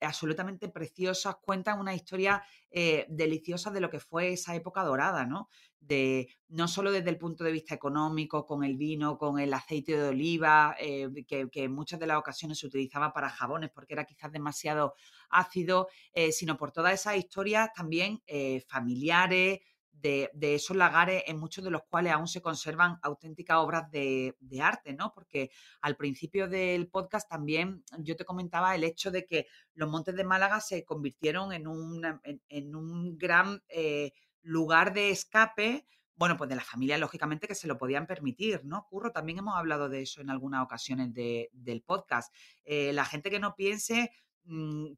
absolutamente 0.00 0.68
preciosas, 0.68 1.36
cuentan 1.42 1.78
una 1.78 1.94
historia 1.94 2.42
eh, 2.70 3.06
deliciosa 3.08 3.70
de 3.70 3.80
lo 3.80 3.90
que 3.90 4.00
fue 4.00 4.32
esa 4.32 4.54
época 4.54 4.82
dorada, 4.82 5.26
¿no? 5.26 5.48
De, 5.80 6.28
no 6.48 6.68
solo 6.68 6.92
desde 6.92 7.10
el 7.10 7.18
punto 7.18 7.44
de 7.44 7.52
vista 7.52 7.74
económico, 7.74 8.46
con 8.46 8.64
el 8.64 8.76
vino, 8.76 9.18
con 9.18 9.38
el 9.38 9.52
aceite 9.52 9.96
de 9.96 10.08
oliva, 10.08 10.76
eh, 10.78 11.08
que, 11.26 11.48
en 11.52 11.72
muchas 11.72 11.98
de 11.98 12.06
las 12.06 12.18
ocasiones 12.18 12.58
se 12.58 12.66
utilizaba 12.66 13.12
para 13.12 13.30
jabones 13.30 13.70
porque 13.70 13.94
era 13.94 14.04
quizás 14.04 14.30
demasiado 14.30 14.94
ácido, 15.30 15.88
eh, 16.12 16.32
sino 16.32 16.56
por 16.56 16.72
todas 16.72 16.94
esas 16.94 17.16
historias 17.16 17.70
también 17.74 18.22
familiares, 18.68 19.60
de, 19.92 20.30
esos 20.40 20.76
lagares 20.76 21.24
en 21.26 21.38
muchos 21.38 21.64
de 21.64 21.70
los 21.70 21.82
cuales 21.84 22.12
aún 22.12 22.26
se 22.26 22.40
conservan 22.40 22.98
auténticas 23.02 23.58
obras 23.58 23.90
de, 23.90 24.34
arte, 24.60 24.92
¿no? 24.94 25.12
Porque 25.12 25.50
al 25.80 25.96
principio 25.96 26.48
del 26.48 26.88
podcast 26.88 27.28
también 27.28 27.84
yo 27.98 28.16
te 28.16 28.24
comentaba 28.24 28.74
el 28.74 28.84
hecho 28.84 29.10
de 29.10 29.26
que 29.26 29.46
los 29.74 29.90
Montes 29.90 30.16
de 30.16 30.24
Málaga 30.24 30.60
se 30.60 30.84
convirtieron 30.84 31.52
en, 31.52 31.64
en, 32.48 32.74
un 32.74 33.18
gran 33.18 33.62
eh, 33.68 34.12
lugar 34.42 34.92
de 34.92 35.10
escape 35.10 35.86
bueno, 36.20 36.36
pues 36.36 36.50
de 36.50 36.56
las 36.56 36.66
familias, 36.66 37.00
lógicamente, 37.00 37.48
que 37.48 37.54
se 37.54 37.66
lo 37.66 37.78
podían 37.78 38.06
permitir, 38.06 38.60
¿no? 38.66 38.86
Curro, 38.90 39.10
también 39.10 39.38
hemos 39.38 39.56
hablado 39.56 39.88
de 39.88 40.02
eso 40.02 40.20
en 40.20 40.28
algunas 40.28 40.62
ocasiones 40.62 41.14
del 41.14 41.80
podcast. 41.80 42.30
Eh, 42.66 42.92
la 42.92 43.06
gente 43.06 43.30
que 43.30 43.40
no 43.40 43.54
piense 43.54 44.12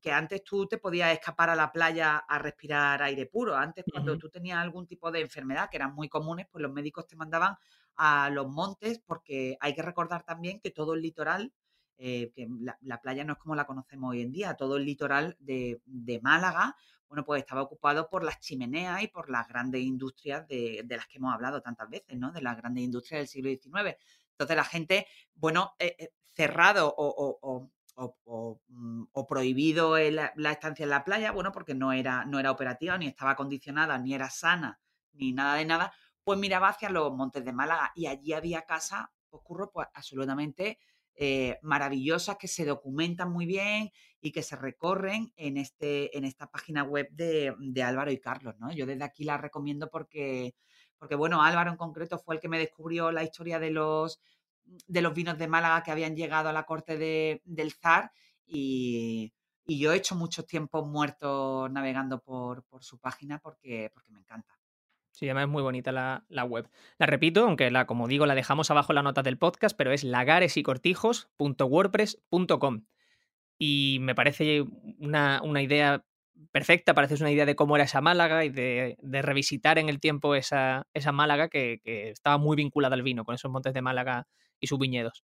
que 0.00 0.12
antes 0.12 0.42
tú 0.44 0.66
te 0.66 0.78
podías 0.78 1.12
escapar 1.12 1.50
a 1.50 1.56
la 1.56 1.72
playa 1.72 2.16
a 2.16 2.38
respirar 2.38 3.02
aire 3.02 3.26
puro. 3.26 3.54
Antes, 3.54 3.84
cuando 3.90 4.16
tú 4.16 4.30
tenías 4.30 4.58
algún 4.58 4.86
tipo 4.86 5.10
de 5.10 5.20
enfermedad, 5.20 5.68
que 5.70 5.76
eran 5.76 5.94
muy 5.94 6.08
comunes, 6.08 6.46
pues 6.50 6.62
los 6.62 6.72
médicos 6.72 7.06
te 7.06 7.16
mandaban 7.16 7.56
a 7.96 8.30
los 8.30 8.48
montes, 8.48 9.00
porque 9.04 9.56
hay 9.60 9.74
que 9.74 9.82
recordar 9.82 10.24
también 10.24 10.60
que 10.60 10.70
todo 10.70 10.94
el 10.94 11.02
litoral, 11.02 11.52
eh, 11.98 12.32
que 12.34 12.48
la, 12.80 13.00
playa 13.00 13.24
no 13.24 13.34
es 13.34 13.38
como 13.38 13.54
la 13.54 13.66
conocemos 13.66 14.10
hoy 14.10 14.22
en 14.22 14.32
día, 14.32 14.54
todo 14.54 14.76
el 14.76 14.84
litoral 14.84 15.36
de, 15.38 15.80
Málaga, 16.22 16.74
bueno, 17.08 17.24
pues 17.24 17.42
estaba 17.42 17.60
ocupado 17.60 18.08
por 18.08 18.24
las 18.24 18.40
chimeneas 18.40 19.02
y 19.02 19.08
por 19.08 19.28
las 19.28 19.46
grandes 19.46 19.82
industrias 19.82 20.48
de, 20.48 20.82
las 20.88 21.06
que 21.06 21.18
hemos 21.18 21.34
hablado 21.34 21.60
tantas 21.60 21.90
veces, 21.90 22.16
¿no? 22.16 22.32
De 22.32 22.40
las 22.40 22.56
grandes 22.56 22.84
industrias 22.84 23.20
del 23.20 23.28
siglo 23.28 23.50
XIX. 23.50 23.98
Entonces 24.30 24.56
la 24.56 24.64
gente, 24.64 25.06
bueno, 25.34 25.74
eh, 25.78 25.94
eh, 25.98 26.08
cerrado 26.34 26.94
o, 26.96 27.32
Mm, 27.32 27.38
o, 27.42 27.70
prohibido 29.28 29.96
la 29.98 30.52
estancia 30.52 30.84
en 30.84 30.90
la 30.90 31.04
playa, 31.04 31.32
bueno, 31.32 31.52
porque 31.52 31.74
no 31.74 31.92
era, 31.92 32.24
no 32.24 32.38
era 32.38 32.50
operativa, 32.50 32.98
ni 32.98 33.06
estaba 33.06 33.32
acondicionada, 33.32 33.98
ni 33.98 34.14
era 34.14 34.30
sana, 34.30 34.80
ni 35.12 35.32
nada 35.32 35.56
de 35.56 35.64
nada, 35.64 35.92
pues 36.24 36.38
miraba 36.38 36.68
hacia 36.68 36.90
los 36.90 37.12
montes 37.12 37.44
de 37.44 37.52
Málaga 37.52 37.92
y 37.94 38.06
allí 38.06 38.32
había 38.32 38.62
casas, 38.62 39.06
pues, 39.28 39.42
pues 39.72 39.88
absolutamente 39.94 40.78
eh, 41.14 41.58
maravillosas 41.62 42.36
que 42.36 42.48
se 42.48 42.64
documentan 42.64 43.30
muy 43.30 43.44
bien 43.44 43.90
y 44.20 44.32
que 44.32 44.42
se 44.42 44.56
recorren 44.56 45.32
en, 45.36 45.56
este, 45.56 46.16
en 46.16 46.24
esta 46.24 46.50
página 46.50 46.84
web 46.84 47.08
de, 47.10 47.54
de 47.58 47.82
Álvaro 47.82 48.10
y 48.10 48.18
Carlos, 48.18 48.54
¿no? 48.58 48.72
Yo 48.72 48.86
desde 48.86 49.04
aquí 49.04 49.24
la 49.24 49.36
recomiendo 49.36 49.90
porque, 49.90 50.54
porque, 50.98 51.14
bueno, 51.14 51.42
Álvaro 51.42 51.70
en 51.70 51.76
concreto 51.76 52.18
fue 52.18 52.36
el 52.36 52.40
que 52.40 52.48
me 52.48 52.58
descubrió 52.58 53.10
la 53.12 53.24
historia 53.24 53.58
de 53.58 53.70
los 53.70 54.20
de 54.64 55.02
los 55.02 55.14
vinos 55.14 55.38
de 55.38 55.48
Málaga 55.48 55.82
que 55.82 55.90
habían 55.90 56.16
llegado 56.16 56.48
a 56.48 56.52
la 56.52 56.64
corte 56.64 56.96
de, 56.96 57.42
del 57.44 57.72
zar 57.72 58.12
y, 58.46 59.32
yo 59.64 59.92
he 59.92 59.96
hecho 59.96 60.16
muchos 60.16 60.46
tiempos 60.46 60.86
muertos 60.86 61.70
navegando 61.70 62.20
por, 62.20 62.64
su 62.80 62.98
página 62.98 63.38
porque, 63.38 63.90
porque 63.94 64.10
me 64.10 64.18
encanta. 64.18 64.58
Sí, 65.12 65.26
además 65.26 65.44
es 65.44 65.50
muy 65.50 65.62
bonita 65.62 65.92
la, 65.92 66.24
web. 66.44 66.68
La 66.98 67.06
repito, 67.06 67.44
aunque 67.44 67.70
la, 67.70 67.86
como 67.86 68.08
digo, 68.08 68.26
la 68.26 68.34
dejamos 68.34 68.70
abajo 68.70 68.92
en 68.92 68.96
la 68.96 69.02
nota 69.02 69.22
del 69.22 69.38
podcast, 69.38 69.76
pero 69.76 69.92
es 69.92 70.04
lagaresycortijos.wordpress.com. 70.04 72.84
Y 73.58 73.98
me 74.00 74.14
parece 74.14 74.64
una, 74.98 75.40
idea 75.62 76.04
perfecta, 76.50 76.94
parece 76.94 77.14
una 77.16 77.30
idea 77.30 77.46
de 77.46 77.54
cómo 77.54 77.76
era 77.76 77.84
esa 77.84 78.00
Málaga 78.00 78.44
y 78.44 78.48
de, 78.48 78.96
revisitar 79.02 79.78
en 79.78 79.88
el 79.88 80.00
tiempo 80.00 80.34
esa, 80.34 80.88
esa 80.92 81.12
Málaga 81.12 81.48
que, 81.48 81.80
que, 81.84 82.10
estaba 82.10 82.38
muy 82.38 82.56
vinculada 82.56 82.94
al 82.94 83.02
vino, 83.02 83.24
con 83.24 83.34
esos 83.34 83.50
montes 83.50 83.74
de 83.74 83.82
Málaga 83.82 84.26
y 84.62 84.68
sus 84.68 84.78
viñedos. 84.78 85.24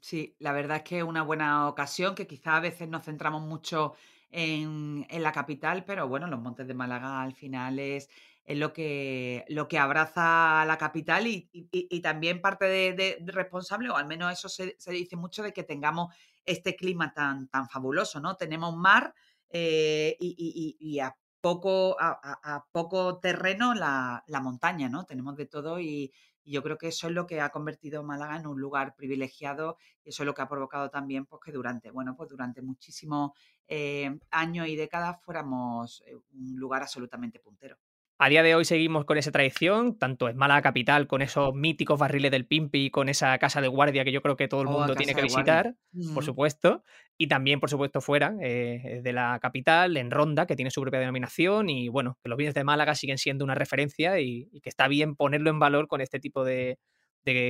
sí, 0.00 0.36
la 0.38 0.52
verdad 0.52 0.76
es 0.76 0.82
que 0.84 0.98
es 0.98 1.04
una 1.04 1.22
buena 1.22 1.68
ocasión, 1.68 2.14
que 2.14 2.26
quizá 2.28 2.56
a 2.56 2.60
veces 2.60 2.88
nos 2.88 3.04
centramos 3.04 3.42
mucho 3.42 3.94
en, 4.30 5.06
la 5.10 5.32
capital, 5.32 5.84
pero 5.84 6.06
bueno, 6.06 6.26
los 6.26 6.40
Montes 6.40 6.68
de 6.68 6.74
Málaga 6.74 7.22
al 7.22 7.32
final 7.32 7.78
es, 7.78 8.10
lo, 8.46 8.72
que, 8.72 9.44
lo 9.48 9.66
que 9.66 9.78
abraza 9.78 10.60
a 10.60 10.66
la 10.66 10.76
capital 10.76 11.26
y, 11.26 12.00
también 12.02 12.42
parte 12.42 12.66
de, 12.66 13.18
responsable, 13.24 13.88
o 13.88 13.96
al 13.96 14.06
menos 14.06 14.32
eso 14.32 14.48
se, 14.50 14.76
dice 14.90 15.16
mucho, 15.16 15.42
de 15.42 15.54
que 15.54 15.64
tengamos 15.64 16.14
este 16.44 16.76
clima 16.76 17.12
tan, 17.14 17.48
tan 17.48 17.68
fabuloso, 17.68 18.20
¿no? 18.20 18.36
Tenemos 18.36 18.76
mar 18.76 19.14
eh, 19.48 20.16
y, 20.20 20.98
a 21.00 21.16
poco, 21.40 21.96
a, 21.98 22.66
poco 22.70 23.18
terreno 23.18 23.72
la, 23.72 24.22
la, 24.26 24.40
montaña, 24.40 24.90
¿no? 24.90 25.04
Tenemos 25.04 25.36
de 25.36 25.46
todo 25.46 25.80
y, 25.80 26.12
y 26.46 26.52
yo 26.52 26.62
creo 26.62 26.78
que 26.78 26.88
eso 26.88 27.08
es 27.08 27.12
lo 27.12 27.26
que 27.26 27.40
ha 27.40 27.50
convertido 27.50 28.04
Málaga 28.04 28.36
en 28.36 28.46
un 28.46 28.60
lugar 28.60 28.94
privilegiado 28.94 29.78
y 30.04 30.10
eso 30.10 30.22
es 30.22 30.26
lo 30.26 30.32
que 30.32 30.42
ha 30.42 30.48
provocado 30.48 30.90
también 30.90 31.26
pues, 31.26 31.42
que 31.44 31.50
durante, 31.50 31.90
bueno, 31.90 32.14
pues 32.16 32.30
durante 32.30 32.62
muchísimos 32.62 33.32
eh, 33.66 34.16
años 34.30 34.68
y 34.68 34.76
décadas 34.76 35.20
fuéramos 35.24 36.04
eh, 36.06 36.14
un 36.14 36.56
lugar 36.56 36.82
absolutamente 36.82 37.40
puntero. 37.40 37.76
A 38.18 38.30
día 38.30 38.42
de 38.42 38.54
hoy 38.54 38.64
seguimos 38.64 39.04
con 39.04 39.18
esa 39.18 39.30
tradición, 39.30 39.98
tanto 39.98 40.30
en 40.30 40.38
Málaga 40.38 40.62
capital, 40.62 41.06
con 41.06 41.20
esos 41.20 41.54
míticos 41.54 41.98
barriles 41.98 42.30
del 42.30 42.46
Pimpi, 42.46 42.90
con 42.90 43.10
esa 43.10 43.36
casa 43.36 43.60
de 43.60 43.68
guardia 43.68 44.04
que 44.04 44.12
yo 44.12 44.22
creo 44.22 44.38
que 44.38 44.48
todo 44.48 44.62
el 44.62 44.68
oh, 44.68 44.70
mundo 44.70 44.94
tiene 44.94 45.14
que 45.14 45.20
visitar, 45.20 45.74
por 46.14 46.24
supuesto, 46.24 46.82
y 47.18 47.26
también, 47.26 47.60
por 47.60 47.68
supuesto, 47.68 48.00
fuera 48.00 48.34
eh, 48.40 49.00
de 49.02 49.12
la 49.12 49.38
capital, 49.38 49.98
en 49.98 50.10
Ronda, 50.10 50.46
que 50.46 50.56
tiene 50.56 50.70
su 50.70 50.80
propia 50.80 51.00
denominación, 51.00 51.68
y 51.68 51.90
bueno, 51.90 52.16
que 52.22 52.30
los 52.30 52.38
bienes 52.38 52.54
de 52.54 52.64
Málaga 52.64 52.94
siguen 52.94 53.18
siendo 53.18 53.44
una 53.44 53.54
referencia 53.54 54.18
y, 54.18 54.48
que 54.62 54.70
está 54.70 54.88
bien 54.88 55.14
ponerlo 55.14 55.50
en 55.50 55.58
valor 55.58 55.86
con 55.86 56.00
este 56.00 56.18
tipo 56.18 56.42
de, 56.42 56.78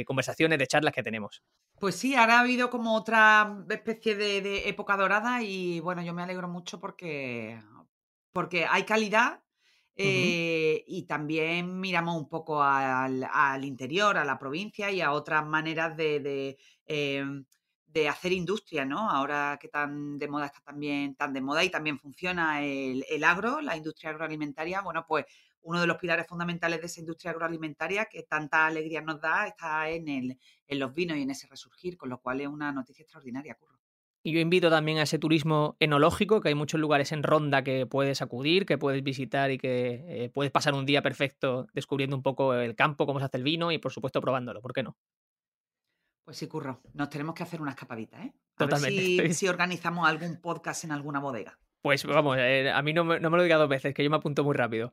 conversaciones, 0.04 0.58
de 0.58 0.66
charlas 0.66 0.94
que 0.94 1.04
tenemos. 1.04 1.44
Pues 1.78 1.94
sí, 1.94 2.16
ahora 2.16 2.38
ha 2.38 2.40
habido 2.40 2.70
como 2.70 2.96
otra 2.96 3.56
especie 3.70 4.16
de, 4.16 4.42
de, 4.42 4.68
época 4.68 4.96
dorada 4.96 5.42
y 5.42 5.78
bueno, 5.78 6.02
yo 6.02 6.12
me 6.12 6.22
alegro 6.22 6.48
mucho 6.48 6.80
porque, 6.80 7.60
porque 8.32 8.66
hay 8.68 8.82
calidad 8.82 9.45
eh, 9.98 10.84
y 10.86 11.04
también 11.04 11.80
miramos 11.80 12.16
un 12.16 12.28
poco 12.28 12.62
al, 12.62 13.64
interior, 13.64 14.18
a 14.18 14.24
la 14.24 14.38
provincia 14.38 14.90
y 14.90 15.00
a 15.00 15.12
otras 15.12 15.46
maneras 15.46 15.96
de, 15.96 16.58
em, 16.86 17.44
de, 17.86 18.08
hacer 18.08 18.32
industria, 18.32 18.84
¿no? 18.84 19.10
Ahora 19.10 19.58
que 19.60 19.68
tan 19.68 20.18
de 20.18 20.28
moda 20.28 20.46
está 20.46 20.60
también, 20.60 21.14
tan 21.16 21.32
de 21.32 21.40
moda 21.40 21.64
y 21.64 21.70
también 21.70 21.98
funciona 21.98 22.62
el, 22.62 23.24
agro, 23.24 23.60
la 23.62 23.76
industria 23.76 24.10
agroalimentaria, 24.10 24.82
bueno, 24.82 25.06
pues 25.08 25.24
uno 25.62 25.80
de 25.80 25.86
los 25.86 25.96
pilares 25.96 26.26
fundamentales 26.26 26.80
de 26.80 26.86
esa 26.86 27.00
industria 27.00 27.32
agroalimentaria 27.32 28.04
que 28.06 28.22
tanta 28.24 28.66
alegría 28.66 29.00
nos 29.00 29.20
da 29.20 29.46
está 29.48 29.88
en, 29.90 30.08
el, 30.08 30.38
en 30.66 30.78
los 30.78 30.94
vinos 30.94 31.16
y 31.16 31.22
en 31.22 31.30
ese 31.30 31.46
resurgir, 31.48 31.96
con 31.96 32.10
lo 32.10 32.20
cual 32.20 32.40
es 32.42 32.48
una 32.48 32.70
noticia 32.72 33.02
extraordinaria, 33.02 33.54
Curro. 33.54 33.75
Y 34.26 34.32
yo 34.32 34.40
invito 34.40 34.70
también 34.70 34.98
a 34.98 35.02
ese 35.02 35.20
turismo 35.20 35.76
enológico, 35.78 36.40
que 36.40 36.48
hay 36.48 36.56
muchos 36.56 36.80
lugares 36.80 37.12
en 37.12 37.22
Ronda 37.22 37.62
que 37.62 37.86
puedes 37.86 38.22
acudir, 38.22 38.66
que 38.66 38.76
puedes 38.76 39.04
visitar 39.04 39.52
y 39.52 39.56
que 39.56 40.24
eh, 40.24 40.30
puedes 40.30 40.50
pasar 40.50 40.74
un 40.74 40.84
día 40.84 41.00
perfecto 41.00 41.68
descubriendo 41.74 42.16
un 42.16 42.24
poco 42.24 42.52
el 42.52 42.74
campo, 42.74 43.06
cómo 43.06 43.20
se 43.20 43.26
hace 43.26 43.36
el 43.36 43.44
vino 43.44 43.70
y 43.70 43.78
por 43.78 43.92
supuesto 43.92 44.20
probándolo, 44.20 44.60
¿por 44.60 44.72
qué 44.72 44.82
no? 44.82 44.96
Pues 46.24 46.38
sí, 46.38 46.48
curro. 46.48 46.80
Nos 46.92 47.08
tenemos 47.08 47.36
que 47.36 47.44
hacer 47.44 47.62
una 47.62 47.70
escapadita, 47.70 48.20
¿eh? 48.20 48.34
A 48.56 48.64
Totalmente. 48.64 49.22
Ver 49.22 49.32
si, 49.34 49.46
organizamos 49.46 50.08
algún 50.08 50.40
podcast 50.40 50.82
en 50.82 50.90
alguna 50.90 51.20
bodega. 51.20 51.56
Pues 51.80 52.04
vamos, 52.04 52.36
eh, 52.40 52.68
a 52.68 52.82
mí 52.82 52.92
no 52.92 53.04
me, 53.04 53.20
no 53.20 53.30
me, 53.30 53.36
lo 53.36 53.44
diga 53.44 53.58
dos 53.58 53.68
veces, 53.68 53.94
que 53.94 54.02
yo 54.02 54.10
me 54.10 54.16
apunto 54.16 54.42
muy 54.42 54.56
rápido. 54.56 54.92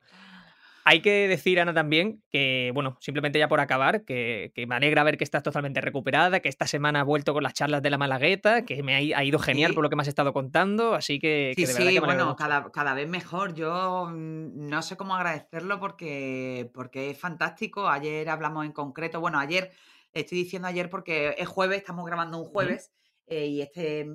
Hay 0.86 1.00
que 1.00 1.28
decir, 1.28 1.58
Ana, 1.60 1.72
también 1.72 2.22
que, 2.30 2.70
bueno, 2.74 2.98
simplemente 3.00 3.38
ya 3.38 3.48
por 3.48 3.58
acabar, 3.60 4.04
que, 4.04 4.52
me 4.68 4.74
alegra 4.74 5.02
ver 5.02 5.16
que 5.16 5.24
estás 5.24 5.42
totalmente 5.42 5.80
recuperada, 5.80 6.40
que 6.40 6.50
esta 6.50 6.66
semana 6.66 7.00
has 7.00 7.06
vuelto 7.06 7.32
con 7.32 7.42
las 7.42 7.54
charlas 7.54 7.82
de 7.82 7.88
la 7.88 7.96
Malagueta, 7.96 8.66
que 8.66 8.82
me 8.82 8.94
ha, 8.94 9.24
ido 9.24 9.38
genial 9.38 9.72
por 9.72 9.82
lo 9.82 9.88
que 9.88 9.96
me 9.96 10.02
has 10.02 10.08
estado 10.08 10.34
contando, 10.34 10.94
así 10.94 11.18
que, 11.18 11.54
sí, 11.56 11.64
de 11.64 11.72
verdad 11.72 11.88
sí, 11.90 11.98
bueno, 12.00 12.36
cada, 12.36 12.70
cada, 12.70 12.92
vez 12.92 13.08
mejor. 13.08 13.54
Yo 13.54 14.08
mm, 14.10 14.68
no 14.68 14.82
sé 14.82 14.98
cómo 14.98 15.16
agradecerlo 15.16 15.80
porque, 15.80 16.70
porque 16.74 17.08
es 17.10 17.18
fantástico. 17.18 17.88
Ayer 17.88 18.28
hablamos 18.28 18.66
en 18.66 18.72
concreto, 18.72 19.20
bueno, 19.20 19.38
ayer, 19.38 19.72
estoy 20.12 20.36
diciendo 20.36 20.68
ayer 20.68 20.90
porque 20.90 21.34
es 21.38 21.48
jueves, 21.48 21.78
estamos 21.78 22.04
grabando 22.04 22.38
un 22.38 22.44
jueves. 22.44 22.92
Eh, 23.26 23.46
y 23.46 23.62
este, 23.62 24.06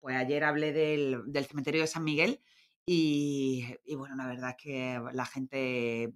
pues 0.00 0.16
ayer 0.16 0.42
hablé 0.42 0.72
del, 0.72 1.22
cementerio 1.46 1.80
de 1.82 1.86
San 1.86 2.02
Miguel 2.02 2.40
y, 2.90 3.94
bueno, 3.96 4.16
la 4.16 4.26
verdad 4.26 4.50
es 4.50 4.56
que 4.56 5.00
la 5.12 5.26
gente 5.26 6.14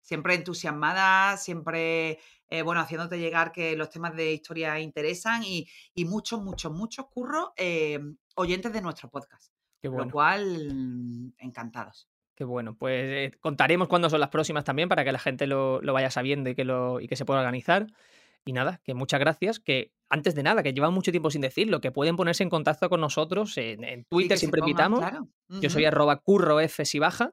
siempre 0.00 0.34
entusiasmada, 0.34 1.36
siempre, 1.36 2.20
eh, 2.48 2.62
bueno, 2.62 2.80
haciéndote 2.80 3.18
llegar 3.18 3.50
que 3.50 3.76
los 3.76 3.90
temas 3.90 4.14
de 4.14 4.32
historia 4.32 4.78
interesan 4.78 5.42
y, 5.42 5.66
muchos, 6.04 6.40
muchos, 6.40 6.70
muchos 6.70 7.06
curros 7.06 7.50
eh, 7.56 7.98
oyentes 8.36 8.72
de 8.72 8.82
nuestro 8.82 9.10
podcast. 9.10 9.52
Qué 9.80 9.88
bueno. 9.88 10.04
Lo 10.04 10.10
cual, 10.12 11.34
encantados. 11.38 12.08
Qué 12.36 12.44
bueno, 12.44 12.76
pues 12.76 13.36
contaremos 13.38 13.88
cuándo 13.88 14.08
son 14.08 14.20
las 14.20 14.30
próximas 14.30 14.62
también 14.62 14.88
para 14.88 15.04
que 15.04 15.10
la 15.10 15.18
gente 15.18 15.48
lo, 15.48 15.80
vaya 15.82 16.10
sabiendo 16.10 16.50
y 16.50 16.54
que, 16.54 16.64
lo, 16.64 17.00
y 17.00 17.08
que 17.08 17.16
se 17.16 17.24
pueda 17.24 17.40
organizar. 17.40 17.88
Y 18.44 18.52
nada, 18.52 18.80
que 18.84 18.94
muchas 18.94 19.18
gracias, 19.18 19.58
que 19.58 19.92
antes 20.12 20.34
de 20.34 20.42
nada, 20.42 20.62
que 20.62 20.74
llevan 20.74 20.92
mucho 20.92 21.10
tiempo 21.10 21.30
sin 21.30 21.40
decirlo, 21.40 21.80
que 21.80 21.90
pueden 21.90 22.16
ponerse 22.16 22.42
en 22.42 22.50
contacto 22.50 22.90
con 22.90 23.00
nosotros 23.00 23.56
en, 23.56 24.04
Twitter, 24.04 24.36
siempre 24.36 24.60
invitamos. 24.60 25.02
Yo 25.48 25.70
soy 25.70 25.86
arroba 25.86 26.18
curro 26.18 26.60
F 26.60 26.84
si 26.84 26.98
baja. 26.98 27.30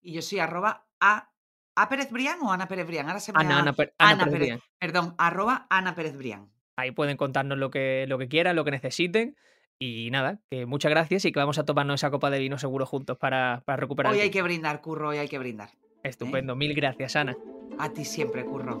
Y 0.00 0.14
yo 0.14 0.22
soy 0.22 0.38
arroba 0.38 0.86
a, 0.98 1.30
a 1.76 1.88
Pérez 1.90 2.10
Brián 2.10 2.38
o 2.40 2.50
Ana 2.50 2.68
Pérez 2.68 2.86
Brián. 2.86 3.06
Ahora 3.06 3.20
se 3.20 3.34
me 3.34 3.38
Ana, 3.38 3.58
Ana, 3.58 3.74
Ana, 3.98 4.24
Pérez, 4.24 4.60
Perdón, 4.78 5.14
arroba 5.18 5.66
Ana 5.68 5.94
Pérez 5.94 6.16
Brián. 6.16 6.50
Ahí 6.76 6.90
pueden 6.90 7.18
contarnos 7.18 7.58
lo 7.58 7.70
que, 7.70 8.06
lo 8.08 8.16
que 8.16 8.28
quieran, 8.28 8.56
lo 8.56 8.64
que 8.64 8.70
necesiten. 8.70 9.36
Y 9.78 10.08
nada, 10.10 10.40
que 10.50 10.64
muchas 10.64 10.90
gracias 10.90 11.26
y 11.26 11.32
que 11.32 11.38
vamos 11.38 11.58
a 11.58 11.66
tomarnos 11.66 12.00
esa 12.00 12.10
copa 12.10 12.30
de 12.30 12.38
vino 12.38 12.56
seguro 12.56 12.86
juntos 12.86 13.18
para, 13.18 13.62
para 13.66 13.76
recuperar. 13.76 14.10
Hoy 14.10 14.20
hay 14.20 14.30
que 14.30 14.40
brindar, 14.40 14.80
Curro, 14.80 15.10
hoy 15.10 15.18
hay 15.18 15.28
que 15.28 15.38
brindar. 15.38 15.68
¿eh? 15.68 16.08
Estupendo, 16.08 16.56
mil 16.56 16.74
gracias, 16.74 17.14
Ana. 17.14 17.36
A 17.78 17.90
ti 17.90 18.06
siempre, 18.06 18.42
Curro. 18.42 18.80